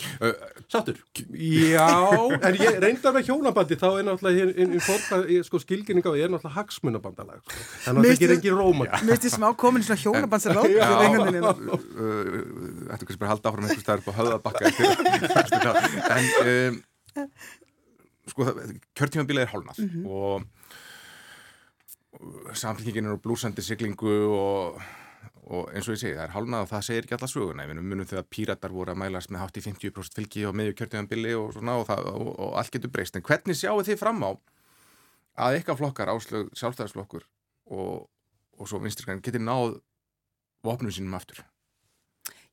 [0.72, 0.96] Sáttur?
[1.36, 1.88] Já,
[2.48, 6.56] en ég reyndar með hjónabandi þá er náttúrulega í sko, skilginning á ég er náttúrulega
[6.56, 7.52] hagsmunabandalag sko.
[7.84, 10.68] þannig að það ger ekki róma Mér finnst því smá komin svona hjónabandsar ráð
[12.88, 14.64] Þetta er kannski bara að halda áfram einhvers staðar på höðabakka
[16.18, 16.74] en um,
[18.32, 18.42] sko
[18.96, 20.04] kjörtímanbíla er hálnað mm -hmm.
[20.08, 20.38] og
[22.56, 24.82] samfélkingin er á blúsandi siglingu og,
[25.48, 27.82] og eins og ég segi, það er hálnað og það segir ekki alla söguna, við
[27.82, 31.52] munum þegar píratar voru að mælast með hátt í 50% fylgi og meðju kjörtíðanbili og
[31.56, 34.32] svona og, það, og, og allt getur breyst, en hvernig sjáu þið fram á
[35.48, 37.28] að eitthvað flokkar, áslög sjálfstæðisflokkur
[37.78, 39.78] og svo vinstirskæðin getur náð
[40.68, 41.44] vopnum sínum aftur?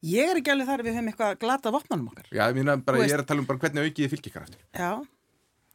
[0.05, 2.29] Ég er ekki alveg þar við höfum eitthvað glata vopnum okkar.
[2.29, 4.61] Já, ég, bara, ég er að tala um hvernig aukiði fylgikar aftur.
[4.77, 5.01] Já,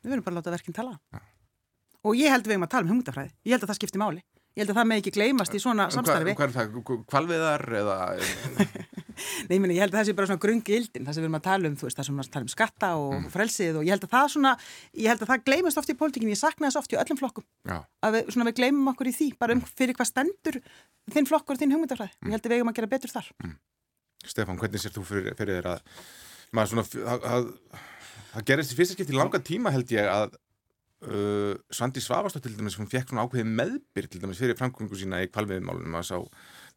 [0.03, 0.99] við verðum bara að láta verkinn tala.
[1.15, 1.23] Já
[2.05, 4.23] og ég held við um að tala um hugmyndafræði ég held að það skiptir máli
[4.57, 7.03] ég held að það með ekki gleymast í svona samstarfi Hvað er það?
[7.09, 7.97] Kvalviðar eða
[9.19, 11.27] Nei, ég, meni, ég held að það sé bara svona grungi ildin það sem við
[11.27, 13.25] erum að tala um, þú veist, það sem við tala um skatta og mm.
[13.33, 14.53] frelsið og ég held að það svona
[14.95, 17.45] ég held að það gleymast oft í pólitíkinni, ég sakna þess oft í öllum flokkum
[17.67, 17.77] Já.
[18.05, 20.59] að við, svona, við gleymum okkur í því, bara um fyrir hvað stendur
[21.11, 22.29] þinn flokkur og þinn hugmyndafræði mm.
[22.29, 23.55] ég held að við eigum að gera betur þar mm.
[24.29, 25.83] Stefan, hvernig sér þú fyrir, fyrir þér að
[26.55, 27.49] maður svona, að, að,
[28.39, 30.39] að gerist í fyrsta skipt í langa tíma held ég að
[30.99, 35.21] Uh, Svandi Svavastótt til dæmis, hún fekk svona ákveði meðbyr til dæmis fyrir framkvöngu sína
[35.23, 36.17] í kvalviðmálunum að sá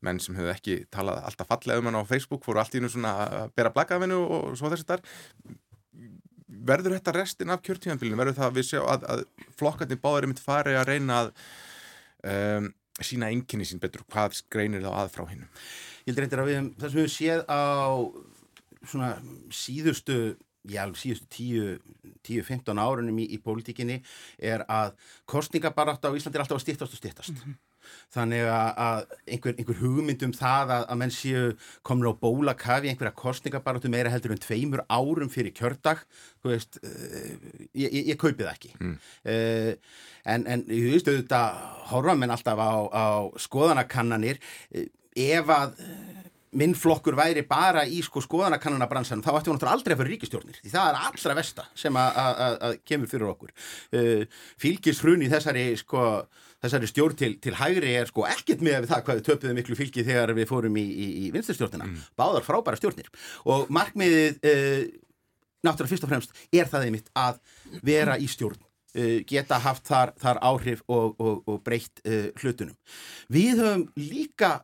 [0.07, 2.91] menn sem hefðu ekki talað alltaf fallega um hann á Facebook fóru allt í hennu
[2.93, 5.03] svona að bera blaka af hennu og svo þess að þar.
[6.71, 9.25] Verður þetta restin af kjörtíðanfylginu verður það að við sjá að, að
[9.59, 11.33] flokkarnir báður er mitt farið að reyna að
[12.35, 12.71] um,
[13.03, 14.07] sína enginni sín betur?
[14.07, 15.51] Hvað greinir þá að frá hennu
[16.03, 17.63] Ég held reyndir að við, það sem við séð á
[18.87, 19.11] svona
[19.55, 20.17] síðustu
[20.69, 21.27] já, síðustu
[22.27, 24.01] 10-15 árunum í, í pólitíkinni
[24.39, 24.95] er að
[25.29, 27.37] kostningabarátt á Íslandi er alltaf að stýttast og stýttast.
[27.37, 27.61] Mm -hmm.
[28.15, 33.15] Þannig að einhver, einhver hugmynd um það að, að menn séu komin á bólakafi einhverja
[33.19, 36.05] kostningabaráttu meira heldur en tveimur árum fyrir kjördag,
[36.43, 37.33] þú veist, uh,
[37.75, 38.73] ég, ég, ég kaupi það ekki.
[38.79, 38.97] Mm.
[39.27, 39.73] Uh,
[40.35, 44.43] en, en ég veist auðvitað, horfa menn alltaf á, á skoðanakannanir,
[44.77, 45.75] uh, ef að
[46.59, 50.61] minn flokkur væri bara í sko skoðanakannanabransanum, þá ættum við náttúrulega aldrei að fyrir ríkistjórnir,
[50.61, 53.53] því það er allra versta sem að kemur fyrir okkur.
[53.97, 54.25] Uh,
[54.61, 56.07] fylgishrun í þessari sko,
[56.63, 60.05] þessari stjórn til, til hægri er sko ekkert með það hvað við töpuðum miklu fylgi
[60.09, 62.03] þegar við fórum í, í, í vinsturstjórnina mm.
[62.21, 63.09] báðar frábæra stjórnir.
[63.49, 64.83] Og markmiðið uh,
[65.63, 67.41] náttúrulega fyrst og fremst er það einmitt að
[67.87, 72.05] vera í stjórn uh, geta haft þar, þar áhrif og, og, og breytt
[72.43, 72.77] hlutunum.
[73.33, 74.59] Við höfum líka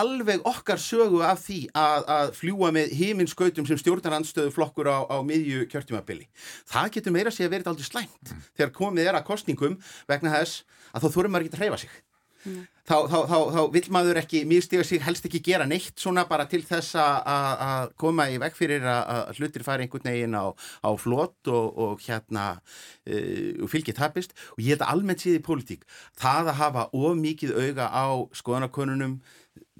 [0.00, 5.16] alveg okkar sögu af því að, að fljúa með heiminskautum sem stjórnarandstöðu flokkur á, á
[5.26, 6.26] miðju kjörtjumabili.
[6.70, 8.48] Það getur meira sé að verið aldrei slæmt mm.
[8.56, 9.78] þegar komið er að kostningum
[10.10, 12.02] vegna þess að þá þurfum maður ekki að hreyfa sig.
[12.44, 12.64] Mm.
[12.84, 16.44] Þá, þá, þá, þá vil maður ekki mistiga sig, helst ekki gera neitt svona bara
[16.48, 21.48] til þess að koma í veg fyrir að hlutir fari einhvern veginn á, á flott
[21.48, 25.88] og, og hérna uh, og fylgið tapist og ég held að almennt síði í pólitík
[26.20, 29.16] það að hafa of mikið auga á skoðanakonunum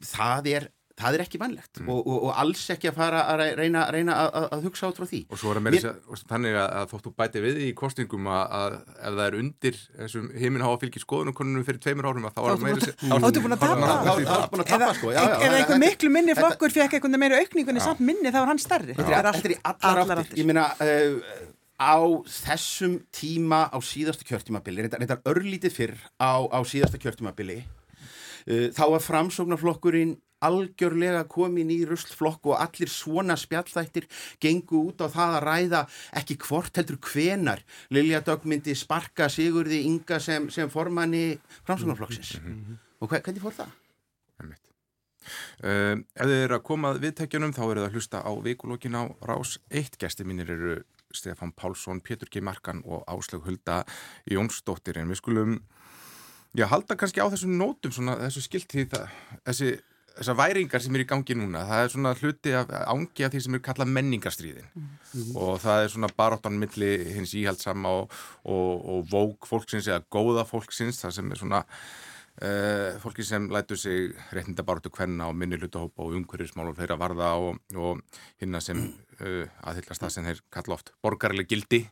[0.08, 1.88] það er það er ekki vannlegt mm.
[1.90, 5.06] og, og, og alls ekki að fara að reyna, reyna að, að hugsa át frá
[5.10, 5.20] því.
[5.34, 6.20] Og svo er að meira Mér...
[6.30, 10.28] þannig að, að þóttu bæti við í kostingum að, að ef það er undir þessum
[10.38, 14.92] heiminn hafa fylgið skoðunum fyrir tveimur árum þá er það áttu búin að tapa?
[15.00, 15.10] Sko.
[15.14, 18.98] ef einhver miklu minni flokkur fekk einhvern meira aukningunni samt minni þá er hann starri
[18.98, 20.38] þetta er í allar áttir.
[20.38, 21.18] ég minna eh,
[21.74, 21.98] á
[22.30, 27.64] þessum tíma á síðasta kjörtímabili reyndar örlítið fyrr á síðasta kjörtímabili
[28.46, 34.08] þá var framsóknarflokkurinn algjörlega komin í ruslflokk og allir svona spjallþættir
[34.42, 35.82] gengu út á það að ræða
[36.20, 42.52] ekki hvort heldur hvenar Lilja Dögg myndi sparka Sigurði Inga sem, sem formanni framsóknarflokksins mm
[42.52, 42.82] -hmm.
[43.00, 43.72] og hvernig fór það?
[45.64, 49.02] Uh, ef þið eru að koma viðtækjunum þá eru það að hlusta á vikulókin á
[49.24, 50.82] rás eitt gæsti mínir eru
[51.14, 52.42] Stefan Pálsson, Pétur G.
[52.42, 53.84] Markan og Áslög Hulda
[54.28, 55.62] Jónsdóttir en við skulum
[56.54, 59.72] Já, halda kannski á þessum nótum svona, þessu skilti þessi,
[60.14, 63.42] þessar væringar sem er í gangi núna það er svona hluti af ángi af því
[63.42, 65.34] sem er kallað menningarstríðin mm -hmm.
[65.34, 68.14] og það er svona baróttan milli hins íhaldsama og,
[68.44, 71.64] og, og vók fólksins eða góða fólksins það sem er svona
[72.42, 76.96] uh, fólki sem lætur sig réttinda baróttu hvenna og minni hlutahópa og umhverjusmál og fleira
[76.96, 78.00] varða og, og
[78.40, 81.88] hinna sem uh, aðhyllast það sem þeir kalla oft borgarlega gildi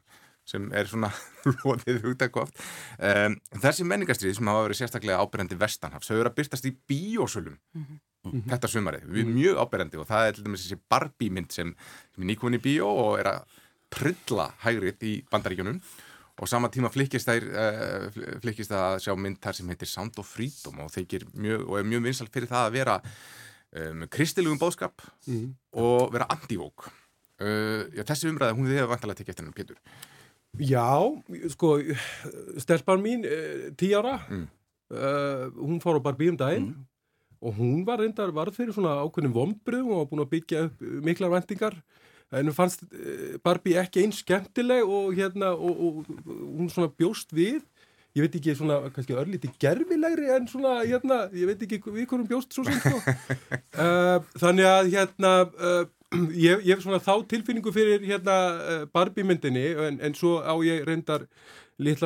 [0.49, 1.13] sem er svona
[1.63, 2.57] lóðið hugtakoft
[2.99, 7.59] um, þessi menningastrið sem hafa verið sérstaklega ábyrjandi vestanhafs þau eru að byrstast í bíósölum
[7.59, 7.85] mm
[8.31, 8.49] -hmm.
[8.51, 11.75] þetta sumarið, við erum mjög ábyrjandi og það er til dæmis þessi Barbie mynd sem,
[12.15, 13.61] sem er nýkvunni í bíó og er að
[13.93, 15.83] trilla hægrið í bandaríkjunum.
[16.43, 20.81] Og sama tíma flikkist það uh, að sjá mynd þar sem heitir Sound of Freedom
[20.81, 20.97] og,
[21.35, 22.97] mjög, og er mjög vinsalt fyrir það að vera
[23.73, 25.45] með um, kristilugum bóðskap mm.
[25.81, 29.79] og vera andívók uh, já, þessi umræða, hún hefur vantilega tekið eftir hennar Pétur
[30.61, 31.01] Já,
[31.49, 31.79] sko
[32.61, 34.47] stelpann mín, eh, tí ára mm.
[34.93, 36.83] uh, hún fór á Barbie um daginn mm.
[37.41, 40.83] og hún var reyndar varð fyrir svona ákveðnum vombrið og var búin að byggja upp
[41.09, 41.79] miklar vendingar
[42.33, 42.85] en hún fannst
[43.45, 47.63] Barbie ekki einn skemmtileg og hérna og, og, og hún svona bjóst við
[48.13, 52.29] ég veit ekki svona kannski örlíti gerfilegri en svona hérna, ég veit ekki við hverjum
[52.29, 55.85] bjóst svo sem sko uh, þannig að hérna uh,
[56.37, 60.85] ég, hef svona þá tilfinningu fyrir hérna uh, Barbie myndinni en, en svo á ég
[60.89, 61.27] reyndar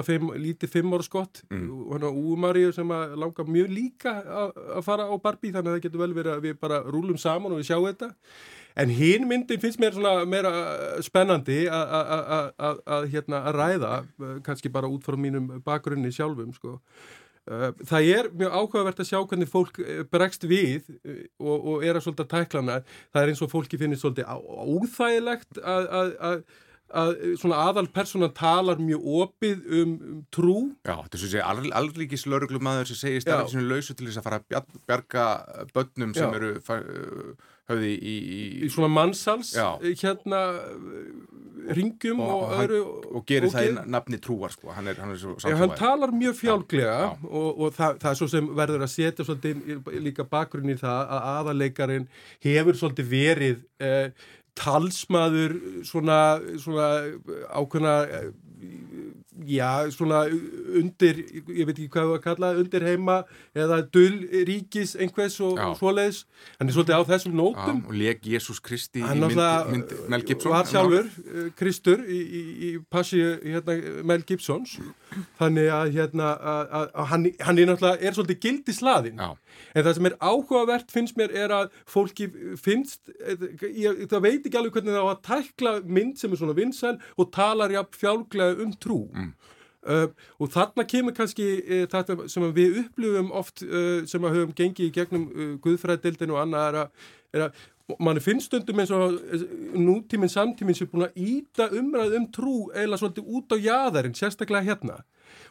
[0.06, 1.64] fimm, lítið fimm ára skott mm.
[1.70, 5.86] og hérna Úmaríu sem að langa mjög líka að fara á Barbie þannig að það
[5.88, 8.12] getur vel verið að við bara rúlum saman og við sjáum þetta
[8.76, 10.50] En hinn myndin finnst mér svona meira
[11.04, 13.92] spennandi að hérna, ræða,
[14.44, 16.52] kannski bara út frá mínum bakgrunni sjálfum.
[16.52, 16.74] Sko.
[17.46, 21.84] Uh, það er mjög áhugavert að sjá hvernig fólk uh, bregst við uh, og, og
[21.86, 22.78] er að svolítið tæklana.
[23.14, 24.30] Það er eins og fólki finnir svolítið
[24.76, 26.46] óþægilegt að
[26.86, 30.54] að svona aðal persónan talar mjög opið um, um trú
[30.86, 33.96] Já, þetta er svo að segja alríkis lauruglumæður sem segist að það er svona lausu
[33.96, 35.24] til þess að fara að bjarga
[35.74, 36.36] börnum sem Já.
[36.38, 36.52] eru
[37.70, 39.76] höfði í, í, í svona mannsals Já.
[39.82, 40.42] hérna
[41.74, 42.80] ringum og, og öðru
[43.18, 44.70] og gerir það í nafni trúar sko.
[44.76, 48.30] Hann, er, hann, er Já, hann talar mjög fjálglega og, og það, það er svo
[48.30, 52.08] sem verður að setja svolítið líka bakgrunn í það að aðaleikarin
[52.46, 54.26] hefur svolítið verið eh,
[54.56, 56.20] talsmaður svona,
[56.62, 56.90] svona
[57.50, 57.96] ákveðna
[59.44, 63.16] já, svona undir ég veit ekki hvað það var að kalla, undir heima
[63.56, 64.18] eða dull
[64.48, 66.22] ríkis einhvers og, og svoleiðis,
[66.58, 67.82] hann er svolítið á þessum nótum.
[67.82, 69.36] Já, og leg Jésús Kristi í mynd,
[69.72, 70.54] mynd Mel Gibson.
[70.54, 74.78] Hann var sjálfur uh, Kristur í, í, í passi hérna, Mel Gibsons
[75.38, 79.22] þannig að hérna að, að, að hann, hann er náttúrulega er svolítið gild í slaðin
[79.22, 82.28] en það sem er áhugavert finnst mér er að fólki
[82.62, 83.12] finnst
[83.62, 86.96] ég, það veit ekki alveg hvernig það var að tækla mynd sem er svona vinsæl
[87.16, 88.98] og talar jafn fjálglega um trú.
[89.14, 89.32] Mm.
[89.86, 90.08] uh,
[90.42, 94.88] og þarna kemur kannski uh, þetta sem við upplifum oft uh, sem að höfum gengið
[94.88, 97.64] í gegnum uh, Guðfræðildinu og annað er að, er að
[98.02, 99.20] mann finnst stundum eins og
[99.78, 104.18] nútíminn samtíminn sem er búin að íta umræð um trú eða svolítið út á jæðarinn
[104.18, 105.00] sérstaklega hérna.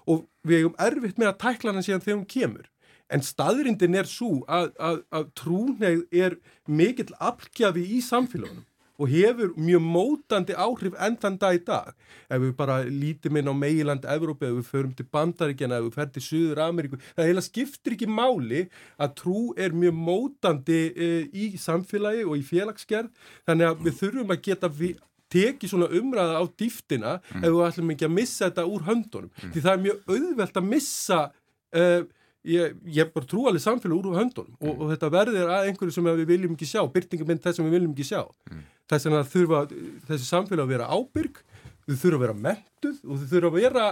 [0.07, 2.69] Og við hefum erfitt með að tækla hann síðan þegar hún kemur.
[3.13, 9.53] En staðrindin er svo að, að, að trúnegð er mikill aflgjafi í samfélagunum og hefur
[9.59, 11.93] mjög mótandi áhrif enn þann dag í dag.
[12.29, 15.97] Ef við bara lítum inn á meiland Evrópi, ef við förum til Bandaríkjana, ef við
[15.99, 21.09] ferum til Suður Ameríku, það heila skiptir ekki máli að trú er mjög mótandi e,
[21.33, 23.11] í samfélagi og í félagsgerð,
[23.49, 25.01] þannig að við þurfum að geta við
[25.35, 27.41] tekið svona umræða á dýftina mm.
[27.41, 29.31] ef við ætlum ekki að missa þetta úr höndunum.
[29.31, 29.51] Mm.
[29.51, 32.05] Því það er mjög auðvelt að missa uh,
[32.45, 34.69] ég, ég bara trú alveg samfélag úr höndunum mm.
[34.69, 37.77] og, og þetta verður að einhverju sem við viljum ekki sjá, byrtingamind þess sem við
[37.77, 38.65] viljum ekki sjá mm.
[38.91, 39.61] þess að þurfa
[40.09, 41.41] þessi samfélag að vera ábyrg
[41.85, 43.87] þau þurfa að vera mentuð og þau þurfa að vera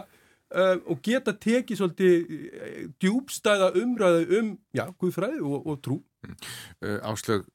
[0.54, 6.38] uh, og geta tekið svolítið uh, djúbstæða umræðu um, já, Guðfræði og, og trú mm.
[6.86, 7.50] uh, Áslög,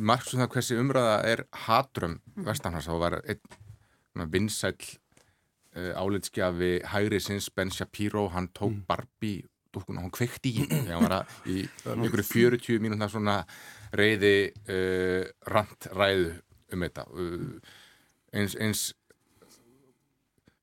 [0.00, 2.48] margum það hversi umræða er hatrum mm.
[2.48, 4.76] vestanhans þá var einn vinsæl
[5.76, 8.84] uh, álitskjafi Hægri Sins Ben Shapiro, hann tók mm.
[8.88, 9.42] Barbie
[9.74, 11.58] dúkkuna, hún kvekti í þegar hann var að í
[11.94, 13.38] einhverju 40 mínútna svona
[13.96, 14.34] reyði
[14.68, 16.34] uh, randræðu
[16.72, 17.72] um þetta uh,
[18.32, 18.90] eins, eins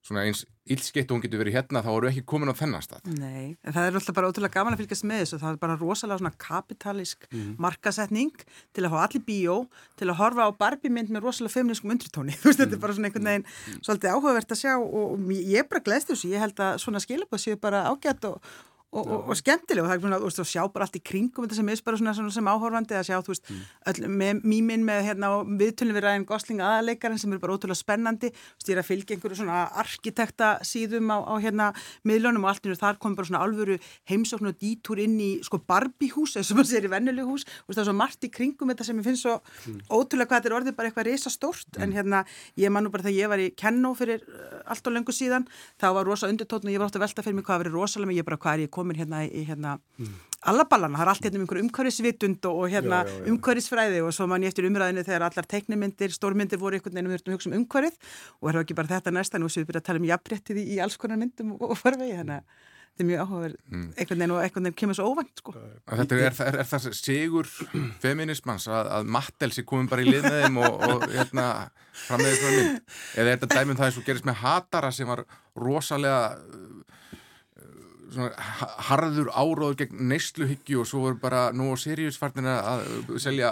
[0.09, 3.07] svona eins ílskeitt og hún getur verið hérna þá eru ekki komin á þennan stað
[3.17, 5.77] Nei, en það er alltaf bara ótrúlega gaman að fylgjast með þessu það er bara
[5.79, 7.51] rosalega svona kapitalísk mm.
[7.61, 8.43] markasetning
[8.75, 9.57] til að fá allir bíó
[9.99, 12.65] til að horfa á barbimynd með rosalega feministkum undritóni, þú veist, mm.
[12.65, 13.83] þetta er bara svona einhvern veginn mm.
[13.89, 17.45] svolítið áhugavert að sjá og ég er bara gleðst þessu, ég held að svona skilabað
[17.45, 18.53] séu bara ágætt og
[18.89, 21.57] og, og, og skemmtileg og það er svona, að sjá bara allt í kringum þetta
[21.59, 23.65] sem er bara svona, svona sem áhórfandi að sjá, þú veist, mm.
[23.91, 28.31] öll, með mýminn með hérna viðtölum við ræðin Gosling aðaleikarin sem eru bara ótrúlega spennandi
[28.57, 31.69] stýra að fylgja einhverju svona arkitekta síðum á, á hérna
[32.09, 33.77] miðlunum og allt nú þar kom bara svona alvöru
[34.09, 37.75] heimsókn og dítúr inn í sko Barbie-hús eins og maður sér í vennuleg hús og
[37.75, 39.85] það er svo margt í kringum þetta sem ég finn svo mm.
[39.93, 41.83] ótrúlega hvað þetta er orðið bara eitthvað risastórt mm.
[41.85, 42.23] en hérna
[42.57, 45.47] ég man nú bara þegar ég var í Kenno fyrir uh, allt og lengur síðan
[45.79, 47.75] þá var rosa undirtótn og ég var átt að velta fyrir mig hvað að vera
[47.75, 50.15] rosalega ég bara hvað er ég komin hérna í hérna mm.
[50.51, 54.53] allaballana, það er allt hérna um einhverju umhverfisvitund og hérna umhverfisfræði og svo mann ég
[54.53, 57.99] eftir umræðinu þegar allar teiknumindir, stórmyndir voru einhvern veginn um hugsa um umhverfið
[58.39, 60.63] og það er ekki bara þetta næsta nú sem við byrjum að tala um jafnréttið
[60.63, 62.35] í, í alls konar myndum og, og farvegi að
[62.99, 63.85] þetta er mjög áhugaverð mm.
[63.95, 65.53] einhvern veginn og einhvern veginn kemur svo óvænt sko.
[65.87, 67.49] Þetta er, er, er það sigur
[68.03, 71.45] feminismans að, að Mattelsi komum bara í liðnaðum og, og hérna
[72.05, 75.23] frammeðið svona mynd eða er þetta dæmum það eins og gerist með Hatara sem var
[75.59, 76.21] rosalega
[78.89, 82.83] harður áróður gegn neysluhyggju og svo voru bara nú á Sirius-farnir að
[83.21, 83.51] selja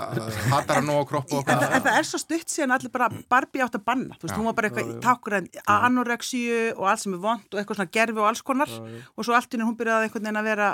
[0.52, 3.64] hatara nú á kropp og en, en það er svo stutt síðan allir bara Barbie
[3.66, 7.06] átt að banna, þú veist, já, hún var bara eitthvað takkur en anorexíu og allt
[7.06, 8.72] sem er vond og eitthvað svona gerfi og alls konar.
[8.72, 9.06] Já, já.
[9.14, 10.70] og svo allt í hún byrjaði einhvern veginn að vera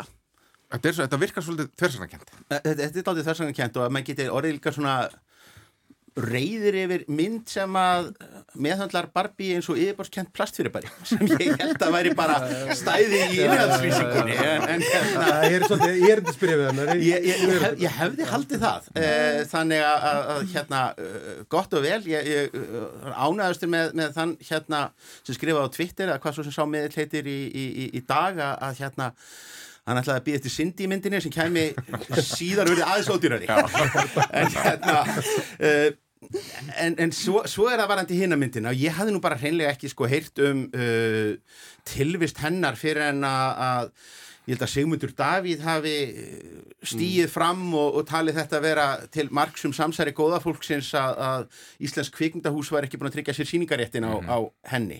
[0.74, 4.56] Þetta, svo, þetta virkar svolítið þversanarkent Þetta er aldrei þversanarkent og að maður getur orðið
[4.58, 4.96] líka svona
[6.14, 8.10] reyðir yfir mynd sem að
[8.62, 12.36] meðhandlar Barbie eins og yfirborskent plastfyrirbæri sem ég held að væri bara
[12.78, 17.42] stæði í en hérna Ég er svolítið, ég er ekki spyrjað við hann Ég, ég,
[17.48, 22.54] ég, hef, ég hefði haldið það eh, þannig að, hérna eh, gott og vel, ég
[23.14, 24.84] ánaðustur með, með þann hérna
[25.24, 28.06] sem skrifaði á Twitter að hvað svo sem sá meðl heitir í, í, í, í
[28.06, 29.12] dag að hérna
[29.88, 31.66] hann ætlaði að býða eftir Cindy myndinni sem kæmi
[32.24, 33.50] síðan verið aðeins ódýrari.
[34.40, 35.90] En hérna uh,
[36.80, 38.74] en, en svo, svo er það varandi hinn að myndina.
[38.74, 41.34] Og ég hafði nú bara hreinlega ekki sko heyrt um uh,
[41.90, 43.92] tilvist hennar fyrir en að
[44.44, 45.94] ég held að Sigmundur Davíð hafi
[46.84, 51.46] stýið fram og, og talið þetta að vera til margsum samsæri góða fólksins að, að
[51.88, 54.38] Íslensk kvikmyndahús var ekki búin að tryggja sér síningaréttin á, mm á
[54.72, 55.00] henni.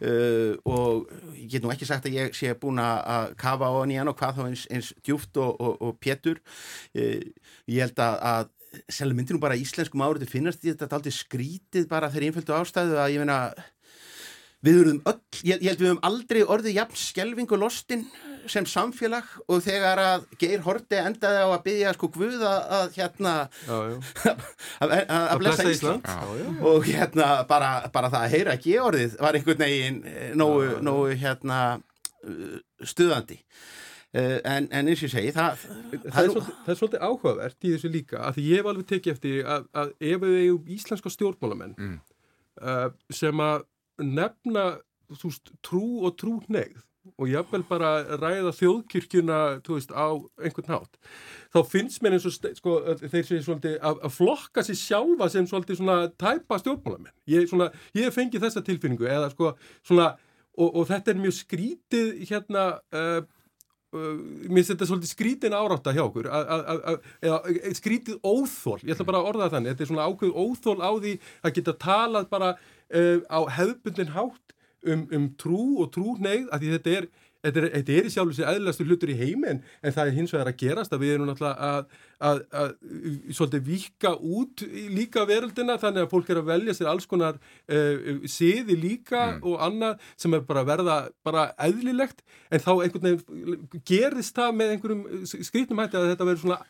[0.00, 4.00] Uh, og ég get nú ekki sagt að ég sé búin að kafa á henni
[4.02, 6.40] og hvað þá eins, eins djúft og, og, og pétur.
[6.96, 7.22] Uh,
[7.70, 8.52] ég held að, að
[8.90, 13.14] selja myndir nú bara íslenskum árið finnast þetta aldrei skrítið bara þegar einföldu ástæðu að
[13.14, 13.38] ég meina
[14.64, 18.06] við verðum öll, ég, ég held við höfum aldrei orðið jafn skjelving og lostin
[18.50, 23.34] sem samfélag og þegar að Geir Horti endaði á að byggja sko Guða að hérna
[24.84, 26.04] að blessa Ísland.
[26.08, 26.50] Já, já.
[26.70, 31.60] og hérna bara, bara það að heyra Georðið var einhvern veginn eh, nógu, nógu hérna
[32.84, 33.40] stuðandi.
[34.14, 37.00] Uh, en, en eins og ég segi það, það, það, er svolítið, það er svolítið
[37.02, 40.68] áhugavert í þessu líka að ég hef alveg tekið eftir að, að ef við eigum
[40.76, 41.96] íslenska stjórnmálamenn mm.
[42.62, 43.64] uh, sem að
[44.06, 44.64] nefna
[45.10, 46.84] veist, trú og trú negð
[47.18, 49.38] og jáfnvel bara ræða þjóðkirkjuna
[49.68, 50.98] veist, á einhvern nátt
[51.54, 55.46] þá finnst mér eins og sko, þeir séu svolítið að, að flokka sér sjálfa sem
[55.48, 57.14] svolítið svona tæpa stjórnmálamenn.
[57.30, 59.52] Ég, svona, ég hef fengið þessa tilfinningu eða sko
[59.84, 60.14] svona
[60.58, 63.20] og, og þetta er mjög skrítið hérna uh,
[63.94, 67.36] mér þetta svolítið skrítin árátta hjá okkur eða
[67.78, 71.12] skrítið óþól ég ætla bara að orða þannig, þetta er svona ákveð óþól á því
[71.44, 74.53] að geta talað bara uh, á hefðbundin hátt
[74.92, 77.12] um, um trú og trúneigð að því þetta er
[77.44, 80.32] Þetta er, þetta er í sjálf þessi aðlæstu hlutur í heiminn en það er hins
[80.32, 81.90] vegar að gerast að við erum náttúrulega að,
[82.24, 86.88] að, að, að svolítið vika út líka veröldina þannig að fólk er að velja sér
[86.94, 89.44] alls konar uh, siði líka mm.
[89.44, 94.74] og annað sem er bara verða bara eðlilegt en þá einhvern veginn gerist það með
[94.78, 96.60] einhverjum skrítnum hætti að þetta verður svona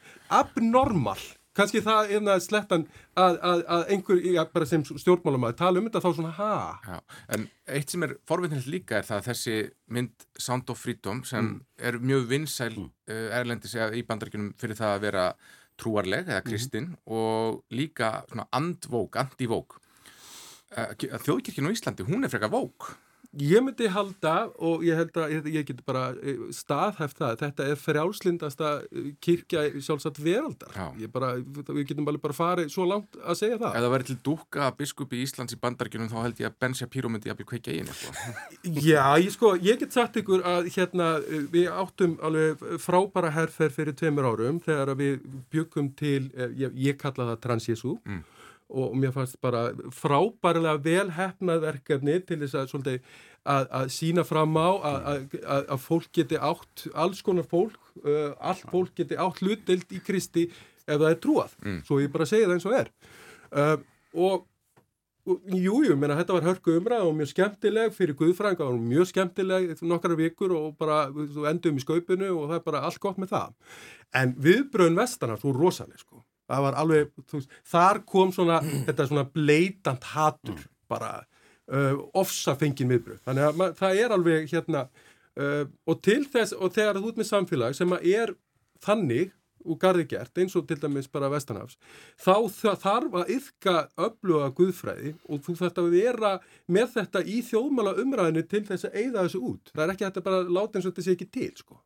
[0.43, 1.21] abnormal
[1.57, 5.81] kannski það er það slettan að, að, að einhver, já, bara sem stjórnmálum að tala
[5.81, 6.55] um þetta þá svona ha
[6.87, 6.97] já,
[7.37, 7.47] En
[7.79, 9.57] eitt sem er forvittnilegt líka er það að þessi
[9.97, 11.61] mynd Sound of Freedom sem mm.
[11.91, 12.91] er mjög vinsæl mm.
[13.11, 15.29] uh, erlendis í bandaríkunum fyrir það að vera
[15.81, 17.01] trúarleg eða kristinn mm.
[17.15, 19.79] og líka svona andvók, andivók
[20.75, 22.93] uh, Þjóðkirkinu í Íslandi, hún er frekar vók
[23.41, 27.67] Ég myndi halda og ég held að ég, ég get bara eh, staðhæft það þetta
[27.73, 30.75] er frjálslindasta eh, kirkja sjálfsagt veraldar.
[31.15, 33.71] Bara, við getum bara farið svo langt að segja það.
[33.73, 36.79] Ef það væri til dúka biskup í Íslands í bandargjörnum þá held ég að Ben
[36.79, 38.15] Shapiro myndi að byrja kveikja einu sko.
[38.91, 41.11] Já, ég, sko, ég get sagt ykkur að hérna,
[41.55, 47.01] við áttum alveg frábæra herrferð fyrir tveimur árum þegar við byggum til, eh, ég, ég
[47.01, 48.23] kalla það Transjesu mm
[48.75, 53.11] og mér fannst bara frábærlega velhæfnað verkefni til þess að, svolítið,
[53.55, 58.65] að, að sína fram á að, að fólk geti átt, alls konar fólk, uh, allt
[58.73, 60.49] fólk geti átt hlutild í Kristi
[60.85, 61.55] ef það er trúað.
[61.63, 61.79] Mm.
[61.87, 62.91] Svo ég bara segja það eins og er.
[63.55, 63.79] Uh,
[64.27, 64.51] og
[65.25, 70.19] Jújú, menna þetta var hörku umræð og mjög skemmtileg fyrir Guðfrænga og mjög skemmtileg nokkara
[70.19, 71.07] vikur og bara
[71.49, 73.55] endum í skaupinu og það er bara allt gott með það.
[74.21, 79.27] En viðbröðun vestana svo rosalega sko það var alveg, veist, þar kom svona þetta svona
[79.31, 80.75] bleitant hatur mm.
[80.91, 81.13] bara
[81.73, 86.57] uh, ofsa fengin viðbröð, þannig að mað, það er alveg hérna uh, og til þess,
[86.57, 88.37] og þegar þú ert með samfélag sem að er
[88.85, 89.33] þannig
[89.65, 91.79] og garði gert, eins og til dæmis bara Vestanafs,
[92.21, 92.37] þá
[92.83, 96.35] þarf að yfka öfluga guðfræði og þú þarf að vera
[96.69, 99.73] með þetta í þjóðmála umræðinu til þess að eigða þessu út.
[99.73, 101.81] Það er ekki að þetta bara láta eins og þetta sé ekki til, sko.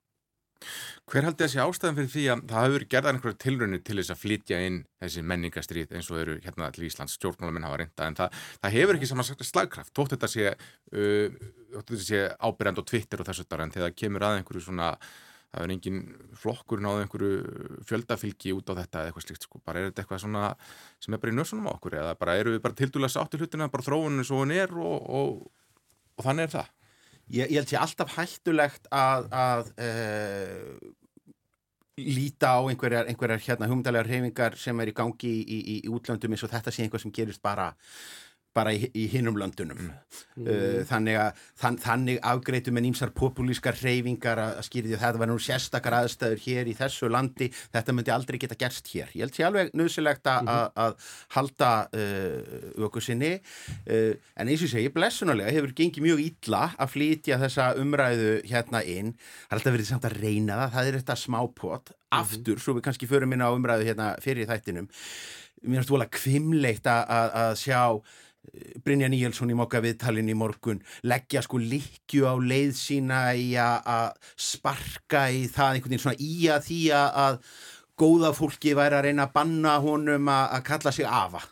[1.09, 4.21] Hver haldi þessi ástæðan fyrir því að það hefur gerðað einhverju tilrönu til þess að
[4.25, 8.43] flytja inn þessi menningastrýð eins og eru hérna til Íslands stjórnmáluminn hafa reynda en það,
[8.65, 10.53] það hefur ekki saman slagkraft tótt þetta sé,
[10.99, 11.39] uh,
[12.03, 14.93] sé ábyrjand og tvittir og þessu þar en þegar kemur að einhverju svona
[15.49, 16.01] það er engin
[16.37, 20.25] flokkur náðu einhverju fjöldafylgi út á þetta eða eitthvað slíkt sko, bara er þetta eitthvað
[20.27, 20.43] svona
[21.01, 23.41] sem er bara í nörsunum á okkur eða bara eru við bara til dúlega sáttu
[23.41, 25.39] hlutina bara þróuninu svo hún er og, og,
[26.19, 26.75] og þannig er það
[27.29, 29.89] Ég, ég held sér alltaf hættulegt að, að e,
[31.99, 36.35] líta á einhverjar, einhverjar hérna, humdalega reyfingar sem er í gangi í, í, í útlöndum
[36.35, 37.73] eins og þetta sé einhver sem gerist bara
[38.59, 40.45] bara í, í hinnum löndunum mm.
[40.45, 45.31] uh, þannig að þann, þannig afgreitu með nýmsar populískar reyfingar að skýrði að þetta var
[45.31, 49.13] nú sérstakar aðstæður hér í þessu landi, þetta myndi aldrei geta gerst hér.
[49.15, 50.77] Ég held sér alveg nöðsilegt að, mm.
[50.85, 56.65] að halda uh, okkur sinni uh, en eins og segi, blessunulega hefur gengið mjög illa
[56.77, 59.15] að flytja þessa umræðu hérna inn,
[59.47, 62.23] það er alltaf verið samt að reyna það, það er þetta smápott mhm.
[62.23, 62.65] aftur, mm.
[62.65, 64.89] svo við kannski förum inn á umræðu hérna fyrir þættinum
[65.65, 67.83] mér finnst þú alveg kvimleitt að sjá
[68.85, 74.17] Brynja Níelsson í mokka viðtalin í morgun leggja sko likju á leið sína í að
[74.35, 77.39] sparka í það einhvern veginn svona í að því að
[77.99, 81.43] góða fólki væri að reyna að banna honum að kalla sig afa.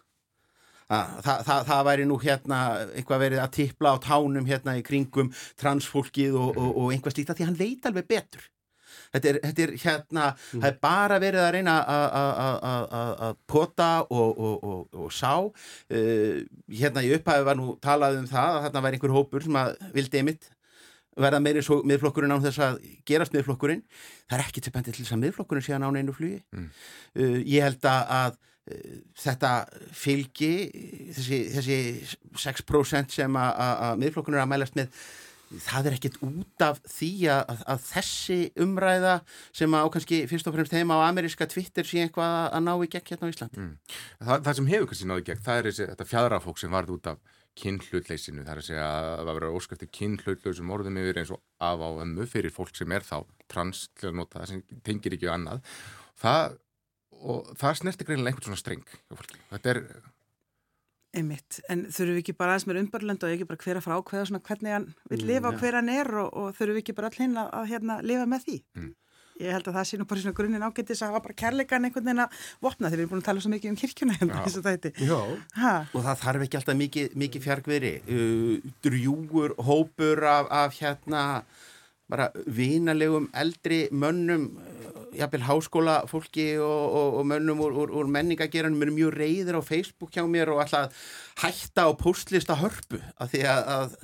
[0.86, 2.58] Það, það, það væri nú hérna
[2.94, 7.32] eitthvað verið að tippla á tánum hérna í kringum transfólkið og, og, og einhvað slíkt
[7.34, 8.44] að því hann veit alveg betur
[9.16, 10.60] þetta er, þetta er hérna, mm.
[10.60, 11.76] það er bara verið að reyna
[13.26, 16.36] að pota og, og, og, og sá uh,
[16.70, 19.74] hérna í upphæfi var nú talað um það að þarna væri einhver hópur sem að
[19.96, 20.50] vildi einmitt
[21.16, 23.84] verða meiri svo miðflokkurinn án þess að gerast miðflokkurinn,
[24.28, 26.66] það er ekki til bændi til þess að miðflokkurinn sé að ná neinu flugi mm.
[27.16, 29.52] uh, ég held að uh, þetta
[29.96, 30.52] fylgi
[31.16, 31.78] þessi, þessi
[32.44, 34.92] 6% sem að miðflokkurinn er að mælast með
[35.46, 39.14] það er ekkit út af því að, að þessi umræða
[39.54, 42.90] sem á kannski fyrst og fremst heima á ameríska Twitter sé eitthvað að ná í
[42.90, 43.62] gegn hérna á Íslandi?
[43.62, 43.72] Mm.
[44.18, 46.96] það, það sem hefur kannski náðu í gegn það er þessi, þetta fjadrafólk sem varð
[46.96, 51.32] út af kynhlutleysinu, það er að segja að það verður óskæfti kynhlutleysum orðum yfir eins
[51.32, 53.16] og af á ömmu fyrir fólk sem er þá
[53.48, 55.62] trans til að nota það sem tengir ekki annað.
[56.20, 56.58] Það,
[57.16, 58.84] og það snertir greinlega einhvern svona streng
[59.54, 59.80] þetta er
[61.16, 63.94] Einmitt, en þurfum við ekki bara aðeins með umbarlend og ekki bara hver að frá
[63.96, 66.82] ákveða svona hvernig hann vil mm, lifa og hver hann er og, og þurfum við
[66.82, 68.56] ekki bara allir að, að hérna, lifa með því.
[68.76, 68.94] Mm.
[69.36, 72.06] Ég held að það sé nú bara svona grunninn ágættis að hafa bara kærleikan einhvern
[72.08, 74.62] veginn að vopna þegar við erum búin að tala svo mikið um kirkjuna hérna þessu
[74.64, 74.92] þætti.
[75.04, 77.92] Já, og það þarf ekki alltaf mikið, mikið fjarkveri.
[78.08, 81.24] Uh, drjúgur, hópur af, af hérna
[82.10, 84.50] bara vinalegum eldri mönnum
[85.16, 89.62] jafnvel háskóla fólki og, og, og mönnum úr, úr, úr menningageranum er mjög reyðir á
[89.64, 90.94] Facebook hjá mér og alltaf
[91.42, 93.96] hætta á postlista hörpu af því að, að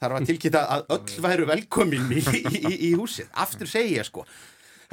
[0.00, 4.24] þarf að tilkynna að öll væru velkomin í, í, í húsið, aftur segja sko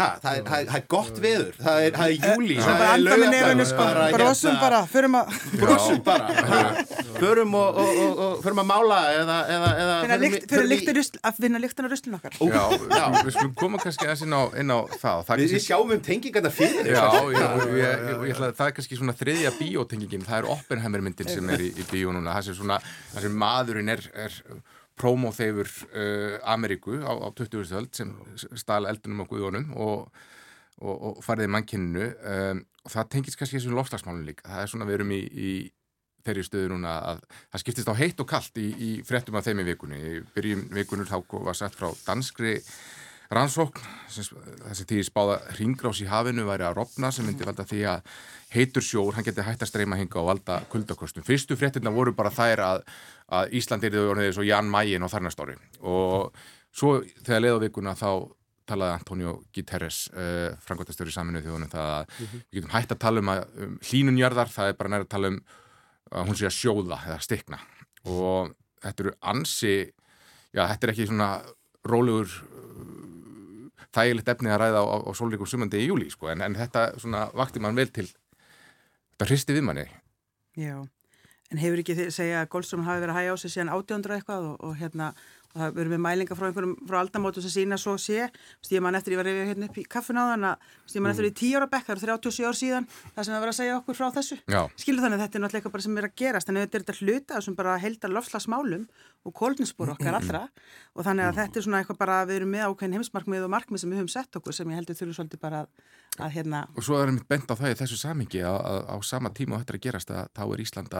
[0.01, 3.73] Ha, það, er, það er gott veður, það er, það er júli, það er lögadagur
[3.77, 6.85] bara, brosum bara, förum að brosum bara,
[7.19, 9.97] förum og, og, og, og förum að mála eða, eða, eða
[10.49, 12.37] fyrir lykt rusl, að vinna lyktan á ruslun okkar.
[12.41, 12.63] Já,
[12.97, 16.51] já, við skulum koma kannski aðeins inn inn á það, það Við sjáum um tengingarna
[16.53, 17.47] fyrir Já, já,
[17.77, 21.53] ég, ég ætla að það er kannski svona þriðja bíótengingin, það er Oppenheimer myndin sem
[21.53, 22.79] er í, í bíó núna, það sem svona,
[23.13, 24.07] það sem maðurinn er,
[25.01, 27.75] prómóþeifur uh, Ameríku á, á 20.
[27.79, 28.13] öld sem
[28.59, 30.07] stala eldunum á Guðjónum og,
[30.81, 34.89] og, og fariði mannkinninu um, og það tengis kannski þessum lofslagsmálun líka það er svona
[34.89, 35.51] við erum í, í
[36.25, 39.63] þeirri stöðu núna að það skiptist á heitt og kallt í, í frettum af þeim
[39.63, 42.59] í vikunni í byrjum vikunur þá var sett frá danskri
[43.31, 48.09] rannsókn þessi tíði spáða ringgrás í hafinu væri að rofna sem myndi valda því að
[48.51, 51.23] heitur sjór, hann geti hægt að streyma hinga og valda kuldakostum.
[51.23, 52.83] Fyrstu fréttina voru bara þær að,
[53.31, 56.43] að Ísland er því orðið svo Jan Mayen og þarnastóri og
[56.75, 58.11] svo þegar leiðavíkuna þá
[58.71, 62.43] talaði Antonio Guterres uh, frangotastjóri saminuð þjóðunum það að mm -hmm.
[62.51, 65.31] við getum hægt að tala um, að, um hlínunjarðar, það er bara næra að tala
[65.31, 65.39] um
[66.11, 67.59] að hún sé að sjóða eða stikna
[68.11, 68.53] og
[68.83, 69.75] þetta eru ansi
[70.51, 71.29] já, þetta er ekki svona
[71.87, 72.31] rólegur
[73.95, 76.87] þægilegt efni að ræða á, á, á sólríkum sumandi í júli sko, en, en þetta
[77.01, 79.85] svona vakti mann vel til þetta hristi við manni.
[80.59, 80.77] Já,
[81.51, 84.17] en hefur ekki þið segja að Goldström hafi verið að hægja á sig síðan átjóndra
[84.17, 85.11] eitthvað og, og hérna
[85.55, 88.29] það verður með mælinga frá einhverjum frá aldamótu sem sína svo sé,
[88.71, 91.13] ég man eftir ég var reyfið hérna upp í kaffun á þann að ég man
[91.13, 93.57] eftir í tíu ára bekk, það eru 37 ár síðan það sem það verður að
[93.59, 94.37] segja okkur frá þessu.
[94.81, 96.97] Skilur þannig að þetta er náttúrulega eitthvað sem er að gerast en þetta er þetta
[97.01, 98.85] hluta sem bara heldar lofslagsmálum
[99.27, 100.43] og kólninsbúr okkar allra.
[100.95, 103.83] Og þannig að þetta er svona eitthvað bara við erum með ákveðin heimsmarkmið og markmið
[103.83, 105.65] sem við höfum sett okkur sem ég heldur þurfu svolítið bara
[106.19, 108.95] að hérna Og svo er það bent á það í þessu samingi að, að á
[109.07, 110.97] sama tíma þetta er að gerast að þá er Ísland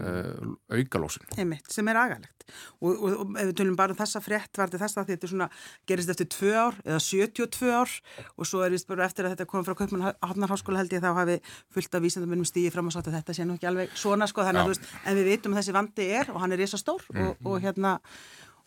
[0.00, 2.44] að uh, aukalósun Einmitt, sem er agalegt.
[2.84, 5.48] Og, og, og ef við tölum bara um þessa frétt var þetta þetta svona,
[5.88, 7.94] gerist eftir 2 ár eða 72 ár
[8.36, 11.10] og svo er vist bara eftir að þetta kom frá Kaupmann Hafnarháskóla held ég þá
[11.16, 11.38] hafi
[11.72, 14.44] fullt af vísendamennum stíði fram og sagt að þetta sé nú ekki alveg svona sko
[14.44, 16.80] þannig að þú veist en við veitum að þessi vandi er og hann er resa
[16.80, 17.24] stór mm.
[17.24, 17.96] og, og hérna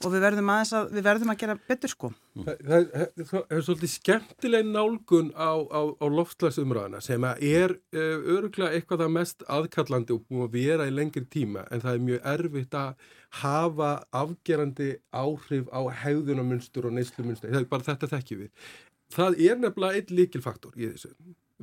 [0.05, 2.09] og við verðum, að, við verðum að gera betur sko.
[2.35, 8.27] Það, það, það, það er svolítið skemmtileg nálgun á, á, á loftslagsumræðina sem er uh,
[8.35, 12.05] öruglega eitthvað það mest aðkallandi og búin að vera í lengri tíma en það er
[12.11, 13.09] mjög erfitt að
[13.41, 13.89] hafa
[14.21, 18.71] afgerandi áhrif á hegðunamunstur og neyslumunster, það er bara þetta þekkjum við.
[19.17, 21.13] Það er nefnilega einn líkilfaktor í þessu,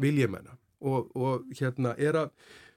[0.01, 2.33] vil ég menna og, og hérna er að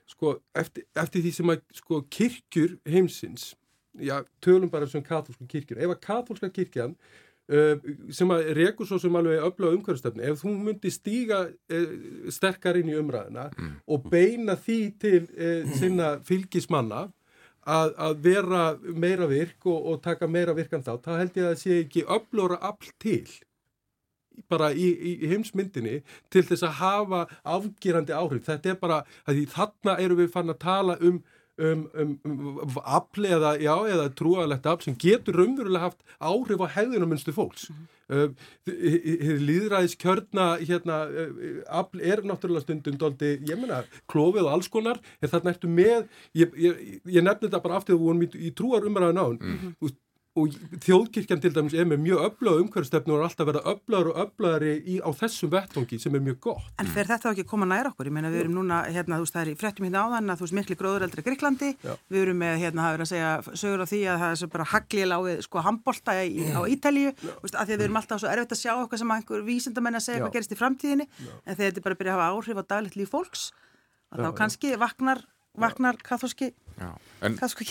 [0.08, 3.56] sko eftir, eftir því sem að sko kirkjur heimsins
[4.00, 6.96] já, tölum bara sem katholska kirkjur ef að katholska kirkjan
[7.52, 7.76] uh,
[8.14, 11.92] sem að rekur svo sem alveg öfla umhverfstöfni, ef þú myndi stíga uh,
[12.34, 13.76] sterkar inn í umræðina mm.
[13.88, 17.08] og beina því til uh, sinna fylgismanna
[17.68, 18.64] að, að vera
[18.96, 22.08] meira virk og, og taka meira virkan þá, þá held ég að það sé ekki
[22.18, 23.26] öflóra afl til
[24.52, 26.02] bara í, í heimsmyndinni
[26.34, 28.46] til þess að hafa afgerandi áhrif.
[28.46, 31.24] Þetta er bara, því þarna eru við fann að tala um
[31.58, 36.68] um, um, um afli eða, já, eða trúaðlegt afl sem getur raunverulega haft áhrif á
[36.78, 37.70] hefðunamunstu fólks.
[37.70, 38.34] Mm -hmm.
[38.68, 44.68] uh, Líðræðis kjörna hérna, uh, afl er náttúrulega stundum doldi, ég menna, klófið og alls
[44.68, 48.26] konar, en þarna ertu með, ég, ég, ég nefnir þetta bara aftur þegar við vorum
[48.28, 49.96] í, í trúar umræðan án, mm -hmm
[50.38, 54.20] og þjóðkirkjan til dæmis er með mjög öflöðu umhverfstefnu og er alltaf verið öflöður og
[54.24, 56.68] öflöðari á þessum vettvangi sem er mjög gott.
[56.82, 58.10] En fer þetta ekki að koma nær okkur?
[58.10, 60.42] Ég meina við erum núna, hérna þú veist það er í frettum hérna áðan að
[60.42, 61.94] þú veist miklu gróðureldri Gríklandi, Já.
[62.14, 64.70] við erum með hérna það er að segja sögur á því að það er bara
[64.74, 67.14] haglið lágið sko handbólta á Ítalíu.
[67.44, 70.00] Veist, að því að við erum alltaf svo erfitt að sjá okkar sem einhver vísindamenn
[70.00, 71.08] að segja hvað gerist í framtíðinni.
[71.46, 73.50] En þegar þetta bara byrja að hafa áhrif á daglegt líf fólks
[74.16, 75.24] þá kannski vaknar,
[75.58, 76.54] vaknar kathoski,
[77.22, 77.68] kathoski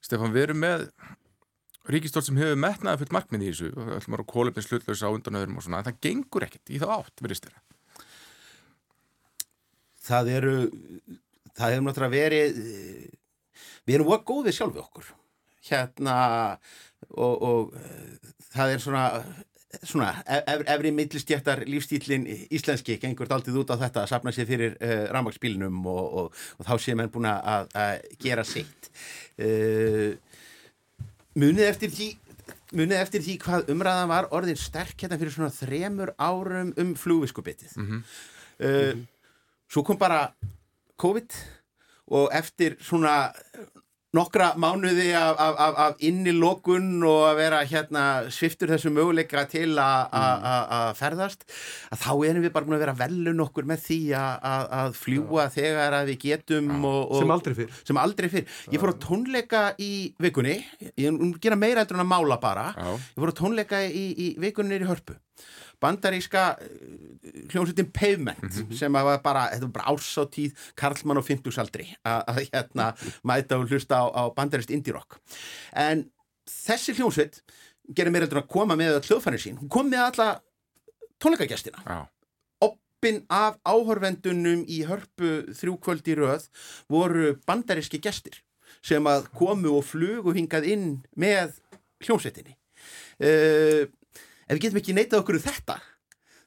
[0.00, 0.86] Stefán, við erum með
[1.88, 5.58] ríkistól sem hefur metnaði fullt markmið í þessu og ætlum að kólefni slutlösa á undanöðurum
[5.60, 7.58] og svona en það gengur ekkert í það átt, verðist þér?
[10.10, 10.54] Það eru
[11.56, 12.60] það hefur náttúrulega verið
[13.86, 15.12] við erum óg góðið sjálfið okkur.
[15.70, 16.16] Hérna
[17.10, 17.72] og, og
[18.50, 19.04] það er svona
[19.86, 24.74] svona, ef, efri millistjættar lífstílin íslenski gengur aldrei út á þetta að sapna sér fyrir
[24.74, 27.70] uh, rammagsbílinum og, og, og þá sé mann búin að
[28.22, 28.90] gera sitt.
[29.38, 30.16] Uh,
[31.38, 32.08] munið eftir því
[32.74, 37.76] munið eftir því hvað umræðan var orðin sterk hérna fyrir svona þremur árum um flugviskubitið
[37.76, 38.02] mm -hmm.
[38.60, 39.06] uh, mm -hmm.
[39.68, 40.32] svo kom bara
[40.96, 41.32] COVID
[42.06, 43.32] og eftir svona
[44.16, 48.04] nokkra mánuði af, af, af, af innilokun og að vera hérna
[48.34, 51.46] sviftur þessu möguleika til að ferðast
[51.94, 55.54] að þá erum við bara búin að vera velun okkur með því að fljúa Já.
[55.60, 57.80] þegar að við getum og, og, sem aldrei fyrr.
[57.86, 58.58] sem aldrei fyrr.
[58.74, 60.58] Ég fór á tónleika í vikunni,
[60.98, 64.90] ég gera meira eftir að mála bara, ég fór á tónleika í, í vikunni í
[64.90, 65.18] hörpu
[65.80, 68.76] bandaríska eh, hljómsveitin Pavement mm -hmm.
[68.76, 72.92] sem var bara, þetta var bara ársáttíð Karlmann og Fymtusaldri að hérna
[73.24, 75.18] mæta og hlusta á, á bandaríst indie-rock
[75.72, 76.10] en
[76.46, 77.42] þessi hljómsveit
[77.94, 80.40] gerir mér heldur að koma með hljóðfannir sín, hún kom með alla
[81.18, 82.06] tónleikagestina ah.
[82.60, 86.48] oppin af áhörvendunum í hörpu þrjúkvöldi röð
[86.88, 88.42] voru bandaríski gestir
[88.82, 91.58] sem að komu og flugu hingað inn með
[92.04, 92.56] hljómsveitinni
[93.20, 93.99] eða uh,
[94.50, 95.78] ef við getum ekki neitað okkur um þetta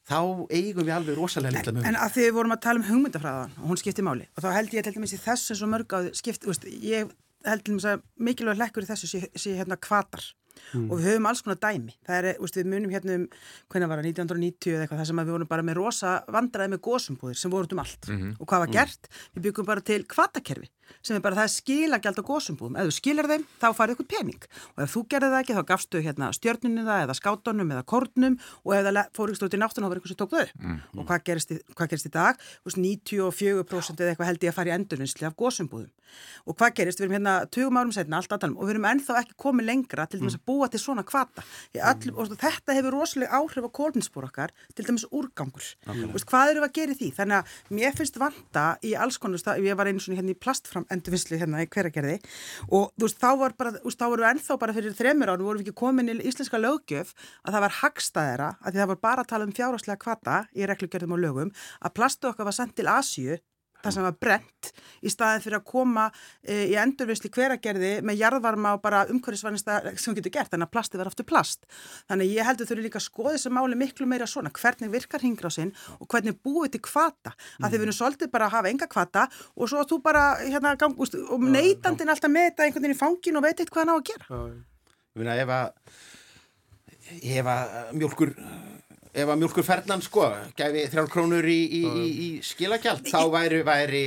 [0.03, 0.19] þá
[0.51, 3.53] eigum við alveg rosalega litla mjög En að því við vorum að tala um hugmyndafræðan
[3.61, 6.09] og hún skiptir máli og þá held ég til dæmis í þessu svo mörg að
[6.19, 7.13] skipti, ég
[7.47, 10.27] held til dæmis að mikilvæg lekkur í þessu sé, sé hérna kvatar
[10.73, 10.87] mm.
[10.89, 13.25] og við höfum alls konar dæmi það er, veist, við munum hérna um
[13.71, 16.83] hvernig var það 1990 eða eitthvað það sem við vorum bara með rosa vandraði með
[16.89, 18.35] gósumbúðir sem voruð um allt mm -hmm.
[18.39, 19.09] og hvað var gert?
[19.09, 19.33] Mm.
[19.33, 20.69] Við byggum bara til kvatakerfi
[21.03, 24.47] sem er bara það skilagjald á gósumbúðum ef þú skilir þeim þá farið ykkur pening
[24.75, 28.37] og ef þú gerði það ekki þá gafstu hérna, stjörnunni það eða skátunum eða kórnum
[28.63, 30.77] og ef það fór ykkur stótt í náttun þá var ykkur sem tók þau mm.
[30.97, 32.43] og hvað gerist í, hvað gerist í dag?
[32.67, 35.91] 94% eða eitthvað held ég að fara í endurvinnsli af gósumbúðum
[36.47, 37.01] og hvað gerist?
[37.01, 39.37] Við erum hérna 20 árum setna alltaf að tala um og við erum ennþá ekki
[39.43, 41.43] komið lengra til dæmis að búa til svona kvata
[41.81, 45.65] all, og þetta hefur rosalega áhrif á kólminspór okkar til dæmis úrgangur.
[46.13, 47.09] Vist, hvað eru að gera því?
[47.17, 50.87] Þannig að mér finnst vanta í alls konust ég var einu svona hérna í plastfram
[50.93, 52.19] endurvinnslu hérna í hveragerði
[52.69, 55.33] og þú veist þá var bara þú veist þá voru við ennþá bara fyrir þremur
[55.33, 57.13] árum vorum við ekki komin í íslenska lögjöf
[57.43, 60.67] að það var hagstaðera að því það var bara að tala um fjárháslega kvata í
[60.69, 63.39] reglugjörðum og lögum að plastu okkar var sendt til Asju
[63.84, 64.71] það sem var brent
[65.03, 66.05] í staðið fyrir að koma
[66.41, 70.99] e, í endurvisli hveragerði með jarðvarma og bara umhverfisvarnista sem getur gert, þannig að plasti
[70.99, 71.67] verður aftur plast.
[72.11, 75.73] Þannig ég heldur þurfi líka að skoða þessu máli miklu meira svona, hvernig virkar hingrásinn
[75.99, 77.34] og hvernig búið til kvata.
[77.34, 77.65] Mm.
[77.65, 80.75] Að þið verður svolítið bara að hafa enga kvata og svo að þú bara, hérna,
[80.79, 83.93] gang, úst, og neytandin alltaf með þetta einhvern veginn í fangin og veit eitthvað hann
[83.93, 84.43] á að gera.
[85.13, 85.97] Ég finna ef að,
[87.34, 88.36] ef að mjölkur
[89.14, 90.26] ef að mjölkur fernan sko
[90.57, 94.03] gæfi þrjálf krónur í, í, í, í skilagjald þá væri, væri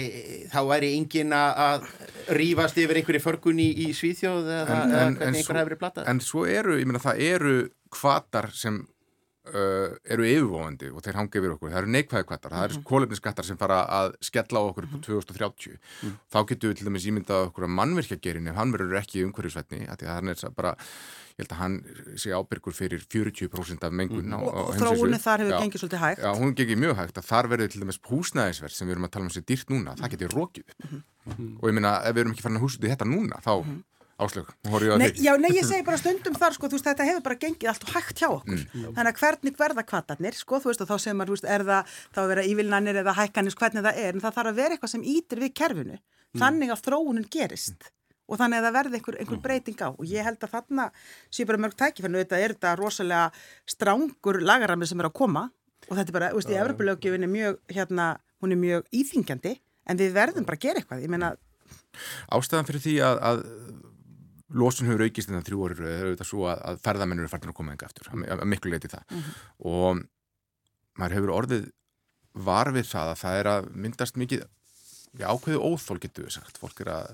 [0.50, 1.86] þá væri engin að
[2.34, 6.78] rýfast yfir einhverju förgun í Svíþjóð eða hvernig einhver hefur verið platað En svo eru,
[6.80, 7.56] ég meina það eru
[7.94, 8.82] kvatar sem
[9.50, 12.86] uh, eru yfirvofandi og þeir hangi yfir okkur, það eru neikvæði kvatar það eru mm.
[12.90, 16.16] kólefniskattar sem fara að skella á okkur upp á 2030, mm.
[16.32, 20.10] þá getur við til dæmis ímyndað okkur að mannverkjagerin ef hann verður ekki umhverjusvætni, því
[20.10, 20.76] að hann er bara
[21.36, 21.74] ég held að hann
[22.16, 24.36] sé ábyrgur fyrir 40% af mengun mm.
[24.36, 26.22] á, á og þróunni þar hefur já, gengið svolítið hægt.
[26.24, 29.12] Já, hún gengið mjög hægt að þar verður til dæmis húsnæðisverð sem við erum að
[29.16, 30.86] tala um sér dýrt núna það getur rókið upp.
[30.86, 31.52] Mm -hmm.
[31.60, 33.52] og ég minna, ef við erum ekki farin að húsa þetta núna þá
[34.18, 34.24] mm -hmm.
[34.24, 36.86] áslög, hún horfið á því Já, nei, ég segi bara stundum þar, sko, þú veist,
[36.86, 38.60] þetta hefur bara gengið allt og hægt hjá okkur.
[38.74, 38.94] Mm.
[38.96, 41.62] þannig að hvernig verða kvatarnir, sko, þú veist, og þá segir maður, þú veist, er
[41.64, 41.82] það
[42.14, 44.90] þá að vera ívilnanir eða hækkanir, hvernig það er en það þarf að vera eitthvað
[44.90, 46.40] sem ítir við kerfinu mm.
[46.40, 47.92] þannig að þróunin gerist.
[48.26, 49.42] Og þannig að það verði einhver, einhver mm.
[49.44, 49.88] breyting á.
[49.94, 50.90] Og ég held að þarna
[51.30, 53.30] sé bara mörg tækifærnu þetta er þetta rosalega
[53.70, 55.44] strángur lagarami sem er að koma.
[55.86, 56.30] Og þetta er bara,
[60.98, 61.12] að ég
[62.34, 63.38] Ástæðan fyrir því að, að
[64.54, 67.58] losun hefur aukist innan þrjú orður er auðvitað svo að, að ferðamennur er færðin að
[67.58, 69.08] koma enga aftur, að, að miklu leiti það.
[69.08, 69.40] Mm -hmm.
[69.72, 70.04] og
[71.00, 71.66] maður hefur orðið
[72.46, 74.46] varfið það að það er að myndast mikið
[75.16, 77.12] ákveðu óþól getur við sagt, fólk er að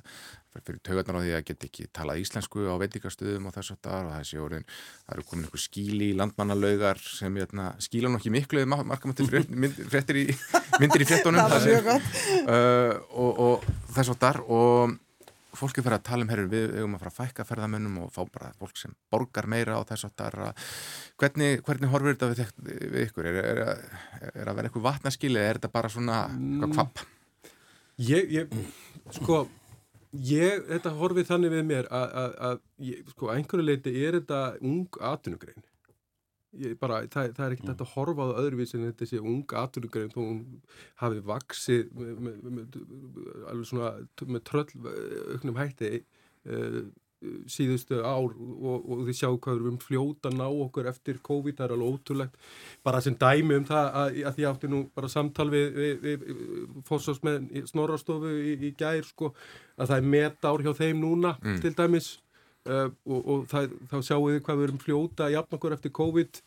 [0.61, 4.09] fyrir taugarnar á því að geta ekki talað íslensku á veitingarstöðum og þess að það
[4.09, 4.67] og þessi orðin,
[5.07, 9.29] það eru komin einhver skíli í landmannalaugar sem jötna, hérna, skíla nokkið miklu eða markamöndi
[9.89, 10.27] frettir í
[10.83, 14.99] myndir í frettunum uh, og, og þess að það og
[15.57, 18.21] fólki fyrir að tala um herru við um að fara að fækka ferðamennum og fá
[18.25, 20.39] bara fólk sem borgar meira á þess að er
[21.21, 23.65] hvernig, hvernig horfur þetta við, við ykkur er, er,
[24.33, 26.55] er, að vera eitthvað vatnaskili eða er þetta bara svona mm.
[26.63, 27.05] hvað kvapp?
[28.03, 28.55] Ég, ég,
[29.19, 29.45] sko
[30.13, 34.41] Ég, þetta horfið þannig við mér að, að, að ég, sko, einhverju leiti er þetta
[34.61, 35.65] ung atunugrein.
[36.81, 37.79] Bara, það, það er ekkert mm.
[37.81, 40.41] að horfa á það öðruvís en þetta sé ung atunugrein þó hún
[41.01, 43.93] hafi vaksið með, með, með, svona,
[44.29, 44.67] með tröll
[45.33, 46.83] auknum hætti uh,
[47.51, 51.67] síðustu ár og, og þið sjáu hvað við erum fljóta ná okkur eftir COVID, það
[51.67, 52.37] er alveg ótrúlegt
[52.87, 56.27] bara sem dæmi um það að, að ég átti nú bara samtal við, við, við
[56.89, 59.33] fórsás með snorrastofu í, í gær sko,
[59.79, 61.63] að það er metár hjá þeim núna mm.
[61.63, 62.13] til dæmis
[62.69, 65.95] uh, og, og það, þá sjáu þið hvað við erum fljóta að jafna okkur eftir
[65.99, 66.41] COVID.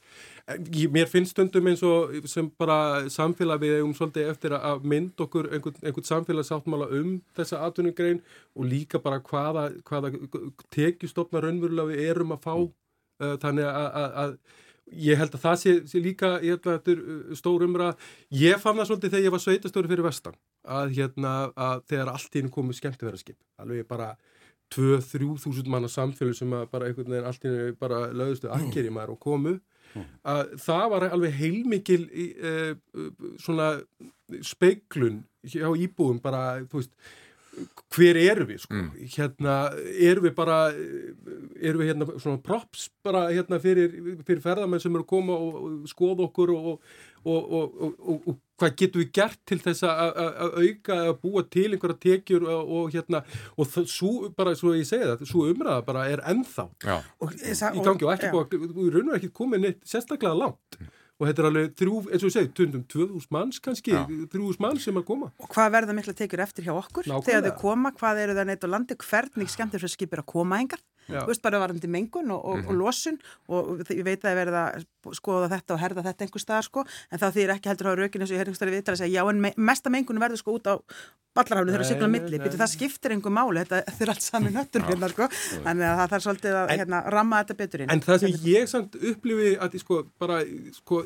[0.93, 5.49] Mér finnst stundum eins og sem bara samfélag við um svolítið eftir að mynd okkur
[5.51, 8.21] einhvern, einhvern samfélagsáttmála um þessa atvinnugrein
[8.53, 10.13] og líka bara hvaða, hvaða
[10.75, 12.55] tekjustofna raunverulega við erum að fá.
[13.15, 14.37] Uh, þannig að, að, að
[14.91, 17.89] ég held að það sé, sé líka ég held að þetta er uh, stór umra
[18.35, 20.37] ég fann það svolítið þegar ég var sveitastóri fyrir vestan
[20.75, 24.11] að hérna að þegar allt í hennu komið skemmtifæraskip alveg bara
[24.73, 29.15] 2-3 þúsund manna samfélag sem bara einhvern veginn allt í hennu bara löðustu akkeri maður
[29.15, 29.57] og komu.
[30.27, 32.73] Að það var alveg heilmikil uh,
[33.39, 33.75] svona
[34.43, 36.97] speiklun hjá íbúðum bara, þú veist
[37.95, 38.87] hver eru við sko, mm.
[39.13, 39.55] hérna
[39.93, 43.93] eru við bara, eru við hérna svona props bara hérna fyrir,
[44.27, 46.73] fyrir ferðarmenn sem eru að koma og, og skoða okkur og,
[47.23, 47.55] og,
[48.17, 50.19] og hvað getur við gert til þess að
[50.61, 53.23] auka, að búa til einhverja tekjur og hérna,
[53.59, 56.67] og það, svo bara, svo ég segi það, svo umræða bara er ennþá
[57.75, 60.79] í gangi og ekki búið, við raun og ekki komið neitt sérstaklega langt.
[61.15, 62.49] Og þetta er alveg þrjú, eins og ég segi,
[62.91, 63.93] 2000 manns kannski,
[64.33, 65.29] 3000 manns sem að koma.
[65.39, 67.27] Og hvað verða mikla tekjur eftir hjá okkur Nákvæmlega.
[67.29, 68.97] þegar þau koma, hvað eru það neitt á landi?
[68.99, 72.57] Hvernig skemmtir þess að skipir að koma engar þú veist bara varandi mengun og, og,
[72.57, 72.69] mm -hmm.
[72.69, 74.63] og losun og ég veit að það verða
[75.13, 78.23] skoða þetta og herða þetta einhver staðar sko en þá þýr ekki heldur á raukinu
[78.23, 80.37] eins og ég hef einhver staðar við að segja já en me mesta mengun verður
[80.37, 80.75] sko út á
[81.35, 84.85] ballarháfnu þegar það sykla milli, Býtu, það skiptir einhver máli, þetta er allt saman nöttur
[84.87, 85.27] hérna sko,
[85.67, 87.91] að það þarf svolítið að en, hérna, ramma þetta betur inn.
[87.91, 90.39] En það sem ég samt upplifi að sko bara
[90.77, 91.01] sko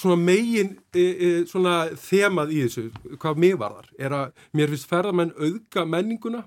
[0.00, 2.86] svona megin e, e, svona þemað í þessu,
[3.20, 6.42] hvað mig varðar er að mér finnst ferðamenn auðga menninguna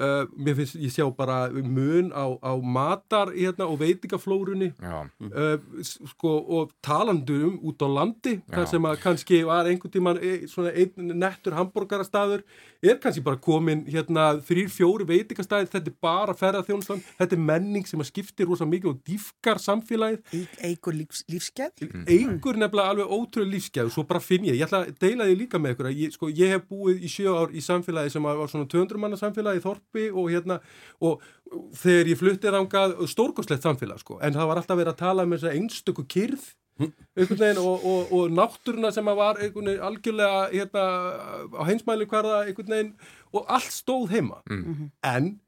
[0.00, 4.70] Uh, mér finnst, ég sjá bara mun á, á matar hérna, og veitingaflórunni.
[4.80, 8.54] Uh, sko, og talandum út á landi Já.
[8.54, 12.44] þar sem að kannski var einhvern tíman e, svona einn nettur hambúrgarastæður
[12.80, 17.88] er kannski bara komin hérna þrýr, fjóri veitingastæðir, þetta er bara ferðarþjónustan, þetta er menning
[17.88, 20.46] sem að skiptir rosa mikið og dýfkar samfélagið.
[20.64, 21.90] Eigur lífs, lífskeið.
[22.08, 25.36] Eigur nefnilega alveg ótrúlega lífskeið og svo bara finn ég, ég ætla að deila því
[25.42, 28.40] líka með ykkur ég, sko, ég hef búið í sjö ár í samfélagi sem var
[28.48, 30.60] svona 200 manna samfélagi í Þorpi og hérna
[31.02, 31.22] og
[31.74, 35.34] þegar ég fluttið ángað stórgóðslegt samfélag sko, en það var alltaf verið að tala um
[35.34, 36.48] þess að einstöku kyrð
[36.80, 40.84] Veginn, og, og, og náttúruna sem var veginn, algjörlega hérna,
[41.52, 42.94] á heimsmæli hverða veginn,
[43.36, 44.62] og allt stóð heima mm.
[44.64, 44.88] -hmm.
[45.04, 45.40] en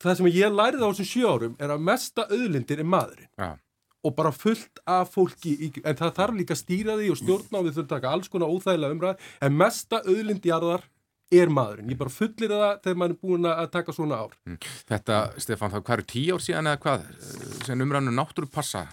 [0.00, 3.58] það sem ég lærið á þessum sjö árum er að mesta auðlindir er maðurinn ja.
[4.02, 7.58] og bara fullt af fólki í, en það þarf líka að stýra því og stjórna
[7.58, 10.88] og við þurfum að taka alls konar óþægilega umræð en mesta auðlindjarðar
[11.32, 11.92] er maðurinn.
[11.92, 14.34] Ég bara fullir það þegar maður er búin að taka svona ár.
[14.48, 14.58] Mm.
[14.90, 17.06] Þetta, Stefan, það hvað eru tíu ár síðan eða hvað
[17.66, 18.84] sem umræðinu náttúrupassa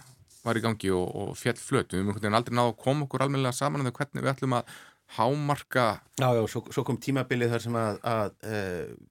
[0.44, 2.00] var í gangi og, og fjall flötu.
[2.00, 4.74] Við höfum aldrei náðu að koma okkur almennilega saman um hvernig við ætlum að
[5.16, 5.86] hámarka...
[6.20, 9.08] Já, já, svo, svo kom tímabilið þar sem að, að uh,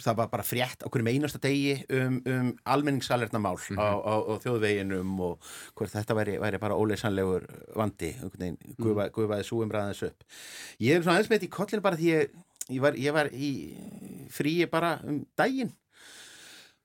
[0.00, 3.80] það var bara frétt á hverjum einasta degi um, um almenningssalerna mál mm -hmm.
[3.80, 7.46] á, á, á þjóðveginum og hvort þetta væri, væri bara óleysanlegur
[7.76, 8.14] vandi,
[8.78, 10.24] gufaði gufa svo umræðans upp.
[10.80, 12.30] Ég er svona aðeins með þetta í kollinu bara því ég,
[12.70, 13.50] ég, var, ég var í
[14.32, 15.72] fríi bara um daginn.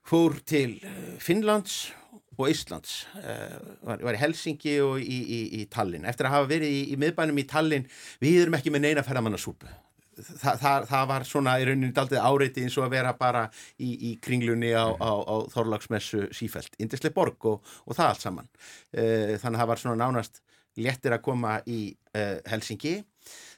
[0.05, 0.77] Fór til
[1.21, 1.87] Finnlands
[2.35, 6.05] og Íslands var, var í Helsingi og í, í, í Tallinn.
[6.05, 7.87] Eftir að hafa verið í, í miðbænum í Tallinn
[8.21, 9.71] við erum ekki með neina ferðamannasúpu.
[10.15, 13.41] Þa, það, það var svona í rauninni daldið áreiti eins og að vera bara
[13.83, 18.47] í, kringlunni á, á, á Þorlagsmessu sífælt, Indisle borg og, og það allt saman.
[18.95, 20.39] Uh, þannig að það var svona nánast
[20.79, 21.79] léttir að koma í
[22.15, 22.99] uh, Helsingi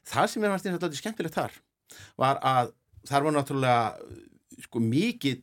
[0.07, 1.55] það sem er náttúrulega skemmtilegt þar
[2.19, 2.73] var að
[3.07, 5.41] þar var náttúrulega sko mikill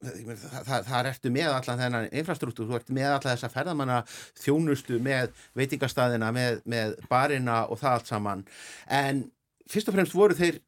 [0.00, 4.00] það, það, það ertu með allan þennan infrastruktúr, þú ertu með allan þessa ferðamanna
[4.40, 8.44] þjónustu með veitingastæðina með, með barina og það allt saman.
[8.86, 9.24] En
[9.70, 10.60] fyrst og fremst voru þeir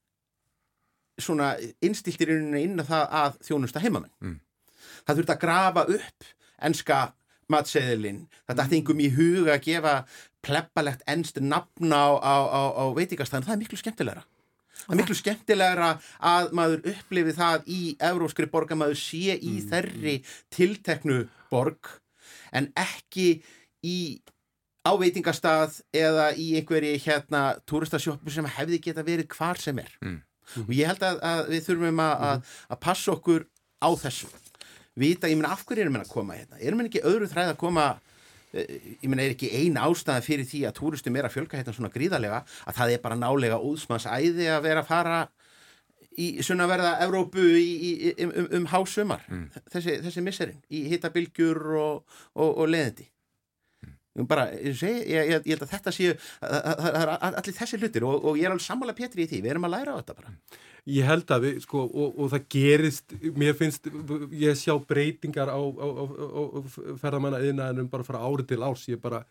[1.23, 1.55] svona
[1.85, 4.15] innstiltir inn að það að þjónusta heimamenn.
[4.21, 4.41] Mm.
[5.07, 6.31] það þurft að grafa upp
[6.65, 7.01] enska
[7.53, 8.25] matseðilinn.
[8.49, 9.97] Þetta ætti yngum í huga að gefa
[10.45, 14.25] pleppalegt ennst nafna á, á, á, á veitingastæðin, það er miklu skemmtilegra
[14.85, 15.91] það er miklu skemmtilegra
[16.33, 17.81] að maður upplifi það í
[18.11, 19.67] euróskri borg að maður sé í mm.
[19.73, 20.17] þerri
[20.55, 21.19] tilteknu
[21.53, 21.91] borg
[22.55, 23.29] en ekki
[23.85, 23.99] í
[24.85, 30.19] á veitingastað eða í einhverji hérna túristasjópu sem hefði geta verið hvar sem er mm.
[30.67, 32.27] og ég held að, að við þurfum að, mm.
[32.31, 33.47] að, að passa okkur
[33.81, 34.33] á þessu
[34.95, 37.55] vita, ég menna af hverju erum við að koma hérna erum við ekki öðru þræð
[37.55, 37.87] að koma
[38.55, 41.93] ég menna er ekki ein ástæða fyrir því að túristum er að fjölga hérna svona
[41.95, 45.23] gríðarlega að það er bara nálega úðsmannsæði að vera að fara
[46.21, 49.25] í svona verða Evrópu í, í, um, um, um hásumar?
[49.27, 49.49] Mm.
[49.73, 53.09] þessi, þessi misserinn í hittabilgjur og, og, og leðindi
[54.31, 58.21] bara, ég, ég, ég, ég held að þetta séu það er allir þessi hlutir og,
[58.23, 60.35] og ég er alveg sammála Petri í því, við erum að læra á þetta bara
[60.85, 63.87] Ég held að við, sko, og, og það gerist, mér finnst,
[64.37, 66.61] ég sjá breytingar á, á, á, á
[67.01, 69.23] ferðamanna yðnaðinum bara frá árið til árs, ég bara,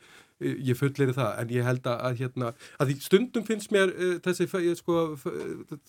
[0.42, 4.48] ég fullir það, en ég held að, hérna, að stundum finnst mér uh, þessi,
[4.80, 5.04] sko,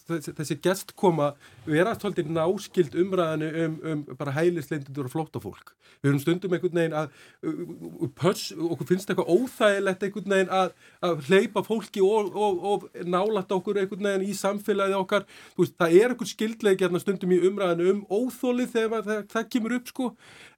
[0.08, 1.32] þessi, þessi gestkoma
[1.66, 5.74] vera svolítið náskild umræðinu um, um bara hælisleindundur og flóttafólk.
[6.02, 7.14] Við erum stundum einhvern veginn að,
[7.46, 10.74] uh, pöss, okkur finnst eitthvað óþægilegt einhvern veginn að,
[11.08, 15.26] að hleypa fólki og, og, og nálat okkur einhvern veginn í samfélagið okkar,
[15.58, 19.78] veist, það er einhvern skildleik hérna stundum í umræðinu um óþólið þegar það, það kemur
[19.78, 20.12] upp, sko,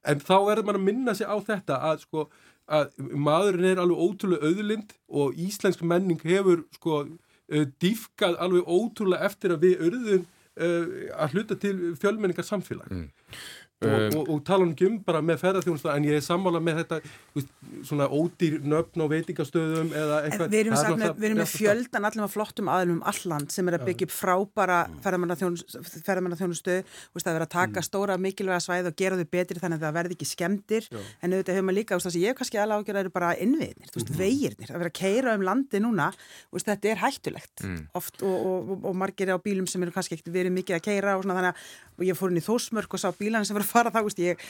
[0.07, 2.27] en þá verður mann að minna sig á þetta að, sko,
[2.67, 9.29] að maðurinn er alveg ótrúlega auðlind og íslensk menning hefur sko uh, dýfkað alveg ótrúlega
[9.29, 13.07] eftir að við örðum uh, að hluta til fjölmenningar samfélag mm.
[13.77, 16.79] Og, um, og, og tala um um bara með ferðarþjónusta en ég er sammála með
[16.79, 16.97] þetta
[17.35, 17.51] veist,
[17.85, 20.49] svona ódýr nöfn og veitingastöðum eða eitthvað.
[20.49, 23.77] Við erum, með, við erum með fjöldan allir með flottum aðlum um alland sem er
[23.77, 26.79] að byggja upp frábara ferðarmannaþjónustu
[27.27, 27.85] það er að taka mm.
[27.85, 30.99] stóra mikilvæga svæð og gera þau betri þannig að það verði ekki skemdir Já.
[31.21, 33.31] en auðvitað hefur maður líka, veist, ég hef kannski alveg ágjörð að það eru bara
[33.45, 34.17] innviðnir, mm -hmm.
[34.21, 36.09] vegirnir að vera að keira um landi núna
[36.53, 37.81] veist, þetta er hættulegt mm.
[37.97, 41.25] oft og, og margir á bílum sem eru kannski ekkert verið mikið að keira og,
[41.27, 41.65] svona, að,
[41.97, 44.21] og ég fór inn í þósmörk og sá bílan sem var að fara þá, veist,
[44.21, 44.45] ég,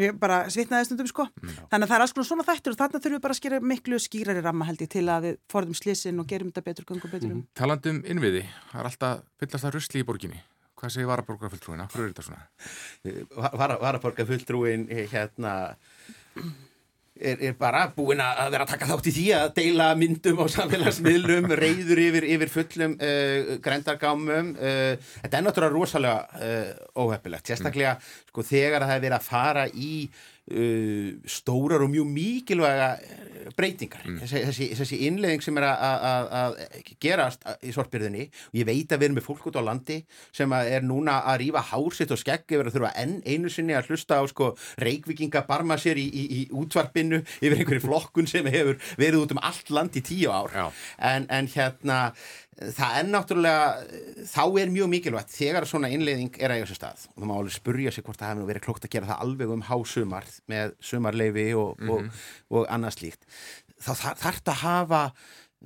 [0.00, 1.56] ég bara svitnaði stundum sko, mm.
[1.72, 3.60] þannig að það er alls konar svona þættir og þarna þurfum við bara að skera
[3.72, 7.12] miklu skýrari ramma held ég til að við forðum slisin og gerum þetta betur, gangum
[7.12, 7.36] betur um.
[7.40, 7.50] Mm.
[7.60, 10.42] Talandum innviði, það er alltaf fyllast að rusli í borginni,
[10.80, 12.42] hvað segir varaborgarfulltrúin, af hverju er þetta svona?
[13.60, 15.54] Var, varaborgarfulltrúin hérna
[17.20, 20.46] Er, er bara búin að vera að taka þátt í því að deila myndum á
[20.54, 24.54] samfélagsmiðlum, reyður yfir, yfir fullum uh, grendargámum.
[24.56, 26.70] Uh, þetta er náttúrulega rosalega uh,
[27.04, 27.98] óhefnilegt, sérstaklega
[28.30, 29.92] sko, þegar það hefur verið að fara í
[31.30, 34.02] stórar og mjög mikilvæga uh, breytingar.
[34.06, 34.18] Mm.
[34.22, 36.58] þessi, þessi, þessi innlegging sem er að
[37.02, 39.98] gerast í sortbyrðinni og ég veit að við erum með fólk út á landi
[40.36, 43.90] sem er núna að rýfa hársitt og skegg yfir að þurfa enn einu sinni að
[43.90, 48.78] hlusta á sko reikvikinga barma sér í, í, í útvarpinu yfir einhverju flokkun sem hefur
[49.00, 50.54] verið út um allt land í tíu ár.
[50.98, 52.00] En, en hérna
[52.60, 53.68] það er náttúrulega
[54.28, 57.34] þá er mjög mikilvægt þegar svona innleiðing er að eiga sér stað og það má
[57.38, 60.74] alveg spurja sig hvort það hefur verið klokt að gera það alveg um hásumar með
[60.90, 61.92] sumarleifi og, mm -hmm.
[61.94, 62.10] og, mhm.
[62.50, 63.24] og annað slíkt
[63.80, 65.02] þá þarf það að hafa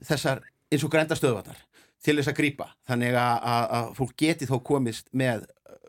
[0.03, 1.59] þessar eins og grænda stöðvarnar
[2.05, 5.47] til þess að grýpa þannig að, að, að fólk geti þó komist með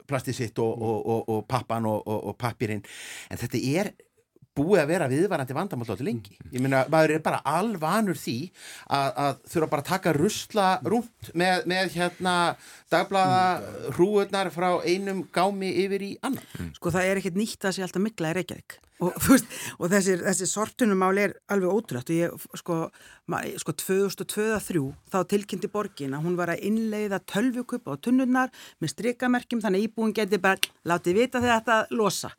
[0.07, 0.81] plastið sitt og,
[1.29, 2.83] og pappan og pappirinn
[3.29, 3.91] en þetta er
[4.55, 6.37] búið að vera viðvarandi vandamál átti lengi.
[6.53, 8.37] Ég minna, maður er bara alvanur því
[8.87, 12.37] að, að þurfa bara að taka rusla rúnt með, með hérna
[12.93, 13.43] dagblaða
[13.97, 16.45] hrúurnar frá einum gámi yfir í annan.
[16.59, 16.73] Mm.
[16.79, 19.49] Sko það er ekkert nýtt að sé alltaf mikla í Reykjavík og, veist,
[19.79, 22.77] og þessi, þessi sortunumál er alveg ótrúlegt og ég sko,
[23.59, 29.63] sko 2023 þá tilkynnti borgin að hún var að innleiða tölvukup á tunnurnar með strikamerkjum
[29.65, 32.31] þannig að íbúin geti bara látið vita þegar þetta losa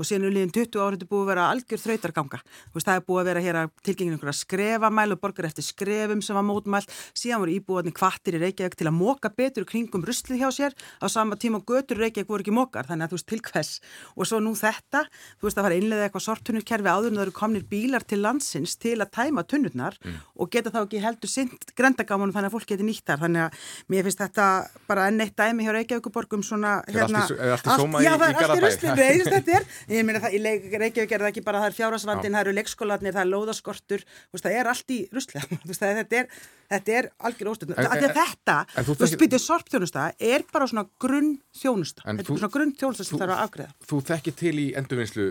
[0.00, 2.40] og síðan er líðin 20 árið búið að vera algjör þrautarganga.
[2.72, 6.22] Veist, það er búið að vera hér að tilgengja einhverja skrefamæl og borgar eftir skrefum
[6.24, 6.94] sem var mótmælt.
[7.12, 11.06] Síðan voru íbúið kvartir í Reykjavík til að móka betur kringum ruslið hjá sér á
[11.12, 13.72] sama tíma og götur Reykjavík voru ekki mókar þannig að þú veist til hvers.
[14.16, 15.04] Og svo nú þetta,
[15.36, 18.76] þú veist að fara innlega eitthvað sortunurkerfi áður en það eru komnir bílar til landsins
[18.80, 20.18] til að tæma tunnurnar mm.
[20.40, 23.22] og geta þá ekki heldur sint grendagámanum þannig að fólk geti nýtt þar.
[23.26, 24.48] Þannig að mér finnst þetta
[24.88, 28.64] bara enn eitt dæmi hjá Reykjavíkuborgum svona hérna, allt, allt, já, það er allt í
[28.64, 30.40] ruslinu, þetta er Ég meina það, í
[30.78, 34.04] Reykjavík er það ekki bara það er fjárasvandin, það eru leikskólanir, það er lóðaskortur,
[34.38, 36.28] það er allt í ruslega, þetta er,
[36.70, 37.74] þetta er algjör óstönd.
[37.74, 43.18] Þetta, þú byrjuð sorpþjónusta er bara svona grunn þjónusta, þetta er svona grunn þjónusta sem
[43.18, 43.74] það eru að afgreða.
[43.90, 45.26] Þú þekkir til í endurvinnslu,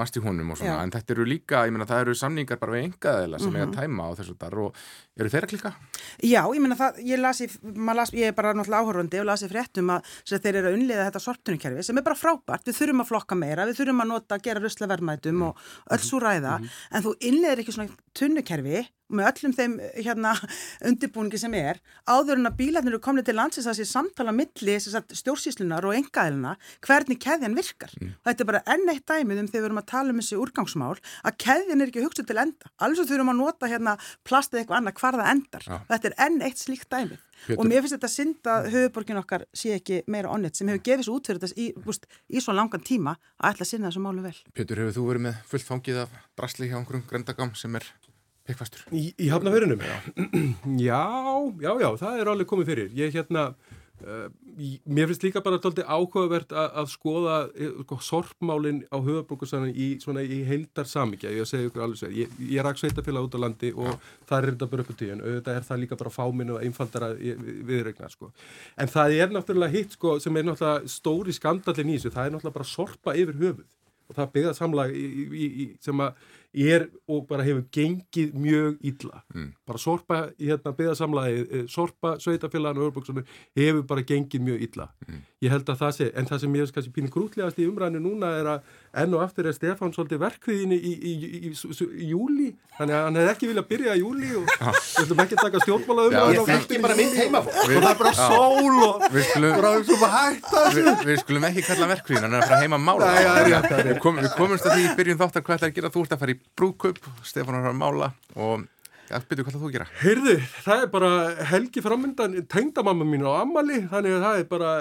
[0.00, 0.82] mast í honum og svona, Já.
[0.82, 3.62] en þetta eru líka, ég meina það eru samningar bara við engaðila sem mm -hmm.
[3.62, 4.82] er að tæma á þessu þar og
[5.20, 5.72] eru þeirra klika?
[6.24, 7.48] Já, ég meina það, ég lasi,
[7.94, 11.22] las, ég er bara náttúrulega áhörðandi og lasi fréttum að þeir eru að unnliða þetta
[11.26, 14.46] sorpþjónukerfi sem er bara frábært, við þurfum að flokka meira, við þurfum að nota, að
[14.48, 15.42] gera russlavermaðum mm.
[15.48, 16.96] og öll svo ræða, mm -hmm.
[16.96, 20.34] en þú innleðir ekki svona tunnukerfi með öllum þeim hérna,
[20.90, 24.76] undirbúningi sem er áður en að bílarnir eru komnið til landsins að sé samtala milli
[24.80, 26.56] stjórnsíslunar og engaðilina
[26.86, 28.12] hvernig keðjan virkar mm.
[28.20, 30.40] og þetta er bara enn eitt dæmið um þegar við erum að tala um þessi
[30.40, 33.96] úrgangsmál að keðjan er ekki hugsað til enda alveg svo þurfum að nota hérna
[34.26, 35.82] plastið eitthvað annað hvar það endar ja.
[35.90, 37.60] þetta er enn eitt slíkt dæmið Pétur.
[37.60, 41.06] og mér finnst þetta synd að höfuborgin okkar sé ekki meira onnit sem hefur gefið
[41.06, 44.02] svo út fyrir þetta í, búst, í svo langan tíma að ætla að sinna þessu
[44.04, 44.82] málu vel Pétur,
[48.48, 48.86] pikkfastur?
[48.92, 49.84] Í, í hafnaförunum?
[50.88, 51.04] Já,
[51.60, 53.50] já, já, það er alveg komið fyrir ég hérna
[54.00, 54.30] Uh,
[54.88, 57.34] mér finnst líka bara tólti áhugavert að, að skoða
[57.82, 62.64] sko, sorpmálinn á höfuborgarsannan í, í heildar samíkja, ég segja ykkur alveg sér ég, ég
[62.64, 63.98] rak sveitafélag út á landi og ja.
[64.30, 67.10] það er þetta bara upp á tíðan, auðvitað er það líka bara fáminn og einfaldara
[67.68, 68.30] viðregna sko.
[68.80, 72.34] en það er náttúrulega hitt sko, sem er náttúrulega stóri skandalin í þessu það er
[72.38, 73.68] náttúrulega bara sorpa yfir höfuð
[74.08, 75.06] og það byggða samlag í,
[75.44, 79.48] í, sem að er og bara hefur gengið mjög illa mm.
[79.66, 85.20] bara sorpa, hérna byggðarsamlaði eh, sorpa, sveitafélaginu og örbúksunum hefur bara gengið mjög illa mm.
[85.46, 88.02] ég held að það sé, en það sem ég er kannski pínu grútlegast í umræðinu
[88.08, 92.48] núna er að enn og aftur er Stefán svolítið verkviðinu í, í, í, í júli
[92.78, 95.62] þannig að hann hefði ekki viljað byrja í júli og við ætlum ekki að taka
[95.64, 99.92] stjórnmála um ég þekki bara mynd heima og það er bara sól og bara eins
[99.94, 103.06] og maður hægt við skulum ekki kalla verkviðin hann er að fara heima að mála.
[103.90, 104.00] Við
[104.36, 105.92] komumst að því í byrjun þáttar hvað það er að gera.
[105.94, 108.79] Þú ert að fara í brúkup, Stefán er að mála og ja,
[109.30, 109.86] byrju hvað það þú gera?
[110.00, 110.34] Heyrðu,
[110.64, 111.10] það er bara
[111.50, 114.72] helgi framöndan tengdamamma mín á Amali þannig að það er bara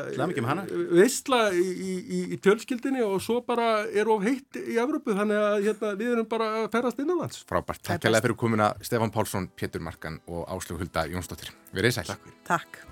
[0.99, 5.57] veistla í, í, í tjölskyldinni og svo bara er of heitt í Evropu þannig að
[5.69, 7.41] hérna, við erum bara að ferast innanlands.
[7.49, 11.53] Frábært, takk kærlega fyrir komuna Stefán Pálsson, Pétur Markan og Áslug Hulda Jónsdóttir.
[11.73, 12.15] Við erum sæl.
[12.49, 12.88] Takk.